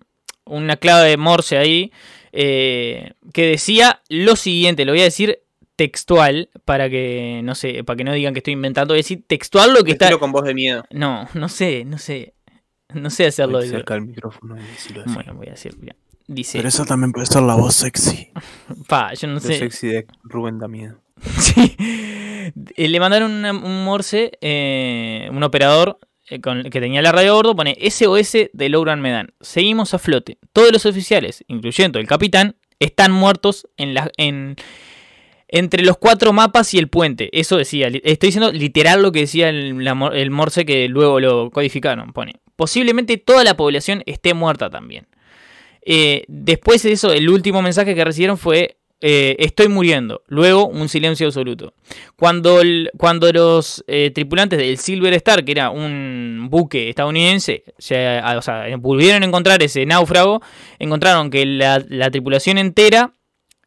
[0.45, 1.93] una clave de Morse ahí
[2.33, 5.41] eh, que decía lo siguiente, lo voy a decir
[5.77, 9.25] textual para que no sé, para que no digan que estoy inventando, voy a decir
[9.27, 10.85] textual lo que está Decilo con voz de miedo.
[10.91, 12.35] No, no sé, no sé.
[12.95, 13.59] No sé hacerlo.
[13.59, 15.13] Muy cerca del micrófono y decilo así.
[15.13, 15.95] Bueno, voy a decir, mira.
[16.27, 18.31] Dice, Pero esa también puede ser la voz sexy.
[18.89, 19.59] pa, yo no sé.
[19.59, 21.01] sexy de Rubén da miedo.
[21.39, 21.77] Sí.
[22.77, 25.99] Le mandaron una- un morse, eh, un operador
[26.31, 29.33] eh, que tenía la radio a bordo, pone SOS de Louran Medan.
[29.41, 30.39] Seguimos a flote.
[30.53, 34.57] Todos los oficiales, incluyendo el capitán, están muertos en la, en,
[35.49, 37.31] entre los cuatro mapas y el puente.
[37.33, 37.89] Eso decía.
[37.89, 42.13] Estoy diciendo literal lo que decía el, el morse que luego lo codificaron.
[42.13, 42.35] Pone.
[42.57, 45.07] Posiblemente toda la población esté muerta también.
[45.83, 50.23] Eh, después de eso, el último mensaje que recibieron fue eh, estoy muriendo.
[50.29, 51.75] Luego, un silencio absoluto.
[52.17, 58.19] Cuando, el- cuando los eh, tripulantes del Silver Star, que era un buque estadounidense, se-
[58.19, 60.43] a- o sea, volvieron a encontrar ese náufrago,
[60.79, 63.13] encontraron que la tripulación entera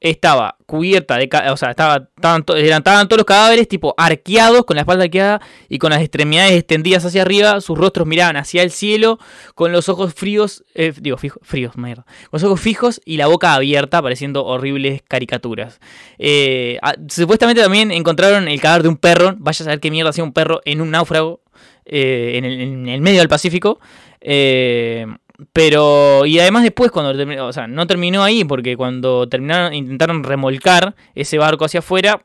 [0.02, 4.76] estaba cubierta de, o sea, estaba, estaban, eran, estaban todos los cadáveres tipo arqueados, con
[4.76, 8.72] la espalda arqueada y con las extremidades extendidas hacia arriba, sus rostros miraban hacia el
[8.72, 9.20] cielo,
[9.54, 13.28] con los ojos fríos, eh, digo, fijo- fríos, mierda, con los ojos fijos y la
[13.28, 15.80] boca abierta, pareciendo horribles caricaturas.
[16.18, 20.24] Eh, supuestamente también encontraron el cadáver de un perro, vaya a saber qué mierda hacía
[20.24, 21.42] un perro en un náufrago
[21.86, 23.80] eh, en, el, en el medio del Pacífico.
[24.20, 25.06] Eh,
[25.54, 30.96] pero, y además después cuando o sea, no terminó ahí, porque cuando terminaron, intentaron remolcar
[31.16, 32.24] ese barco hacia afuera,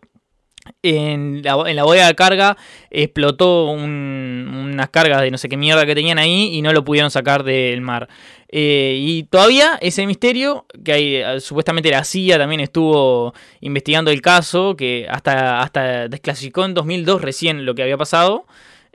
[0.83, 2.57] en la, en la bodega de carga
[2.91, 6.85] explotó un- unas cargas de no sé qué mierda que tenían ahí y no lo
[6.85, 8.09] pudieron sacar del mar.
[8.49, 14.21] Eh, y todavía ese misterio, que hay, eh, supuestamente la CIA también estuvo investigando el
[14.21, 18.47] caso, que hasta, hasta desclasificó en 2002 recién lo que había pasado,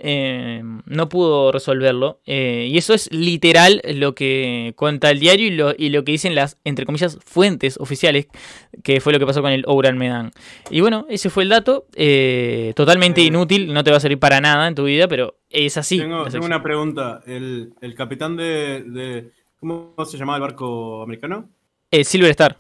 [0.04, 2.20] eh, no pudo resolverlo.
[2.26, 6.12] Eh, y eso es literal lo que cuenta el diario y lo, y lo que
[6.12, 8.28] dicen las, entre comillas, fuentes oficiales,
[8.84, 10.32] que fue lo que pasó con el Ouran Medan.
[10.70, 11.86] Y bueno, ese fue el dato.
[11.96, 15.38] eh, totalmente Eh, inútil, no te va a servir para nada en tu vida, pero
[15.50, 16.00] es así.
[16.00, 17.22] tengo, una pregunta.
[17.26, 21.48] El, el capitán de, de- ¿Cómo se llamaba el barco americano?
[22.04, 22.58] Silver Star.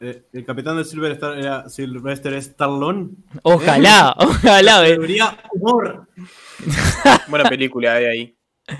[0.00, 3.10] Eh, el capitán de Silver Star era Sylvester Stallone.
[3.42, 4.86] Ojalá, ojalá.
[4.86, 4.92] eh.
[4.92, 6.06] Debería humor.
[7.28, 8.32] Buena película hay ahí.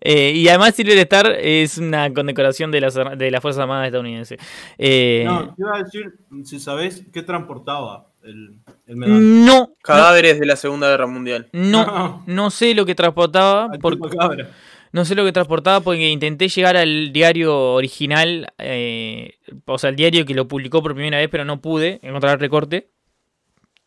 [0.00, 4.38] Eh, y además Silver Star es una condecoración de las, de las Fuerzas Armadas estadounidenses.
[4.78, 9.44] Eh, No, te iba a decir, si sabés qué transportaba el, el medallón.
[9.44, 11.48] no, Cadáveres de la Segunda Guerra Mundial.
[11.52, 13.64] no, no sé lo que transportaba.
[13.72, 14.50] Al por- tipo cabra.
[14.96, 19.34] No sé lo que transportaba porque intenté llegar al diario original, eh,
[19.66, 22.40] o sea, el diario que lo publicó por primera vez, pero no pude encontrar el
[22.40, 22.88] recorte.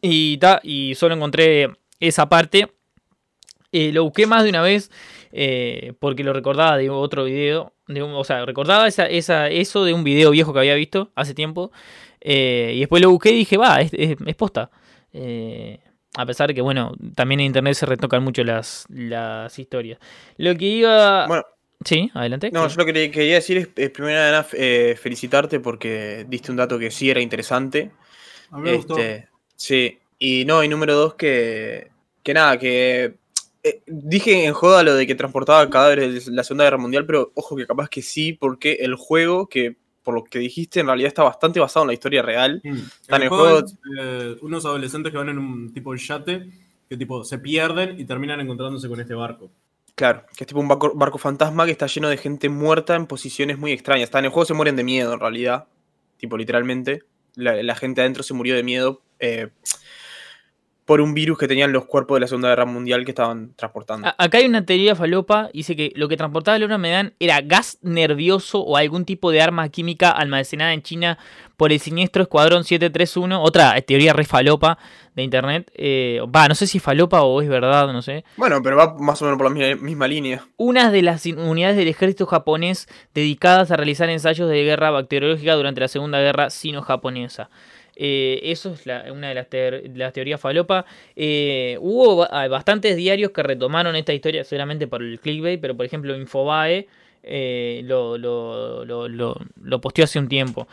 [0.02, 2.68] Y, ta, y solo encontré esa parte.
[3.72, 4.92] Eh, lo busqué más de una vez
[5.32, 7.74] eh, porque lo recordaba de otro video.
[8.14, 11.72] o sea, recordaba esa, esa, eso de un video viejo que había visto hace tiempo.
[12.22, 14.70] eh, y después lo busqué y dije, va, es, es- es posta.
[15.14, 15.80] Eh,
[16.16, 20.00] a pesar de que, bueno, también en internet se retocan mucho las, las historias.
[20.38, 21.28] Lo que iba.
[21.28, 21.44] Bueno,
[21.86, 22.52] Sí, adelante.
[22.52, 26.58] no, yo lo que quería decir es, eh, primero nada, eh, felicitarte porque diste un
[26.58, 27.92] dato que sí era interesante.
[28.52, 28.98] A mí me gustó.
[28.98, 31.90] Este, sí, y no, y número dos que,
[32.22, 33.16] que nada, que
[33.64, 37.32] eh, dije en joda lo de que transportaba cadáveres de la Segunda Guerra Mundial, pero
[37.36, 41.08] ojo que capaz que sí, porque el juego, que por lo que dijiste, en realidad
[41.08, 42.62] está bastante basado en la historia real.
[42.64, 42.76] Mm.
[43.02, 46.00] Está en el juego juego- es, eh, unos adolescentes que van en un tipo de
[46.00, 46.50] yate
[46.90, 49.52] que tipo se pierden y terminan encontrándose con este barco.
[49.96, 53.06] Claro, que es tipo un barco, barco fantasma que está lleno de gente muerta en
[53.06, 54.06] posiciones muy extrañas.
[54.06, 55.68] Está en el juego se mueren de miedo, en realidad.
[56.18, 57.04] Tipo, literalmente.
[57.36, 59.50] La, la gente adentro se murió de miedo eh,
[60.90, 64.08] por un virus que tenían los cuerpos de la Segunda Guerra Mundial que estaban transportando.
[64.08, 67.42] A- Acá hay una teoría falopa, dice que lo que transportaba el Luna Medan era
[67.42, 71.20] gas nervioso o algún tipo de arma química almacenada en China
[71.58, 74.80] por el siniestro Escuadrón 731, otra teoría re falopa
[75.14, 75.70] de internet.
[75.76, 78.24] Eh, Va, no sé si es falopa o es verdad, no sé.
[78.38, 80.44] Bueno, pero va más o menos por la misma, misma línea.
[80.58, 85.82] Una de las unidades del ejército japonés dedicadas a realizar ensayos de guerra bacteriológica durante
[85.82, 87.50] la Segunda Guerra Sino-Japonesa.
[88.02, 90.86] Eh, eso es una de las, teor- las teorías falopa.
[91.18, 95.86] Eh, hubo ba- bastantes diarios que retomaron esta historia, seguramente por el clickbait, pero por
[95.86, 96.88] ejemplo Infobae
[97.24, 100.66] eh, lo, lo, lo, lo- posteó hace un tiempo.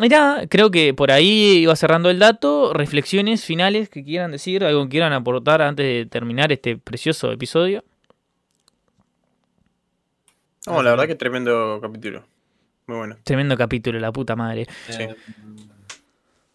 [0.00, 2.72] Nada, creo que por ahí iba cerrando el dato.
[2.72, 7.84] Reflexiones finales que quieran decir, algo que quieran aportar antes de terminar este precioso episodio.
[10.66, 12.24] No, la verdad que tremendo capítulo.
[12.90, 13.16] Muy bueno.
[13.22, 14.66] Tremendo capítulo, la puta madre.
[14.88, 15.02] Sí.
[15.04, 15.14] Eh,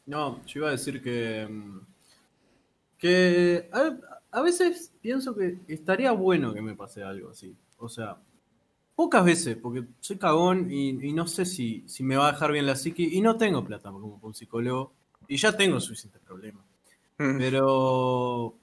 [0.07, 1.47] no, yo iba a decir que.
[1.49, 1.79] mm,
[2.97, 3.69] Que.
[3.71, 3.95] a-
[4.31, 7.55] a veces pienso que estaría bueno que me pase algo así.
[7.77, 8.17] O sea,
[8.93, 12.51] pocas veces, porque soy cagón y, y no sé si, si me va a dejar
[12.51, 14.91] bien la psiqui y no tengo plata como un psicólogo
[15.29, 16.65] y ya tengo suficientes problemas.
[17.17, 17.37] Mm.
[17.37, 18.55] Pero,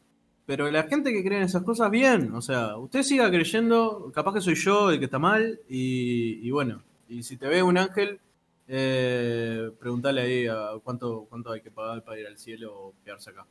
[0.45, 2.35] pero la gente que cree en esas cosas, bien.
[2.35, 6.51] O sea, usted siga creyendo, capaz que soy yo el que está mal y, y
[6.51, 6.83] bueno,
[7.13, 8.21] y si te ve un ángel,
[8.69, 13.31] eh, preguntale ahí a cuánto, cuánto hay que pagar para ir al cielo o quedarse
[13.31, 13.47] acá.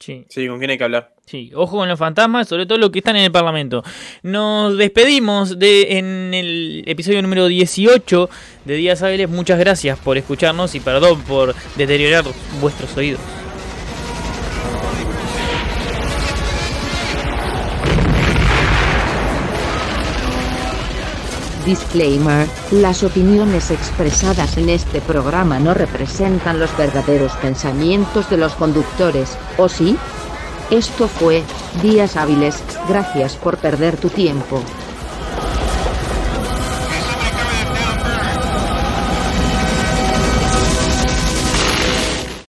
[0.00, 0.24] Sí.
[0.28, 1.14] Sí, ¿con quién hay que hablar?
[1.26, 3.82] Sí, ojo con los fantasmas, sobre todo los que están en el Parlamento.
[4.22, 8.30] Nos despedimos de en el episodio número 18
[8.64, 9.28] de Días Hábiles.
[9.28, 12.24] Muchas gracias por escucharnos y perdón por deteriorar
[12.60, 13.20] vuestros oídos.
[21.68, 29.36] Disclaimer, las opiniones expresadas en este programa no representan los verdaderos pensamientos de los conductores,
[29.58, 29.98] ¿o sí?
[30.70, 31.42] Esto fue,
[31.82, 34.62] Días Hábiles, gracias por perder tu tiempo.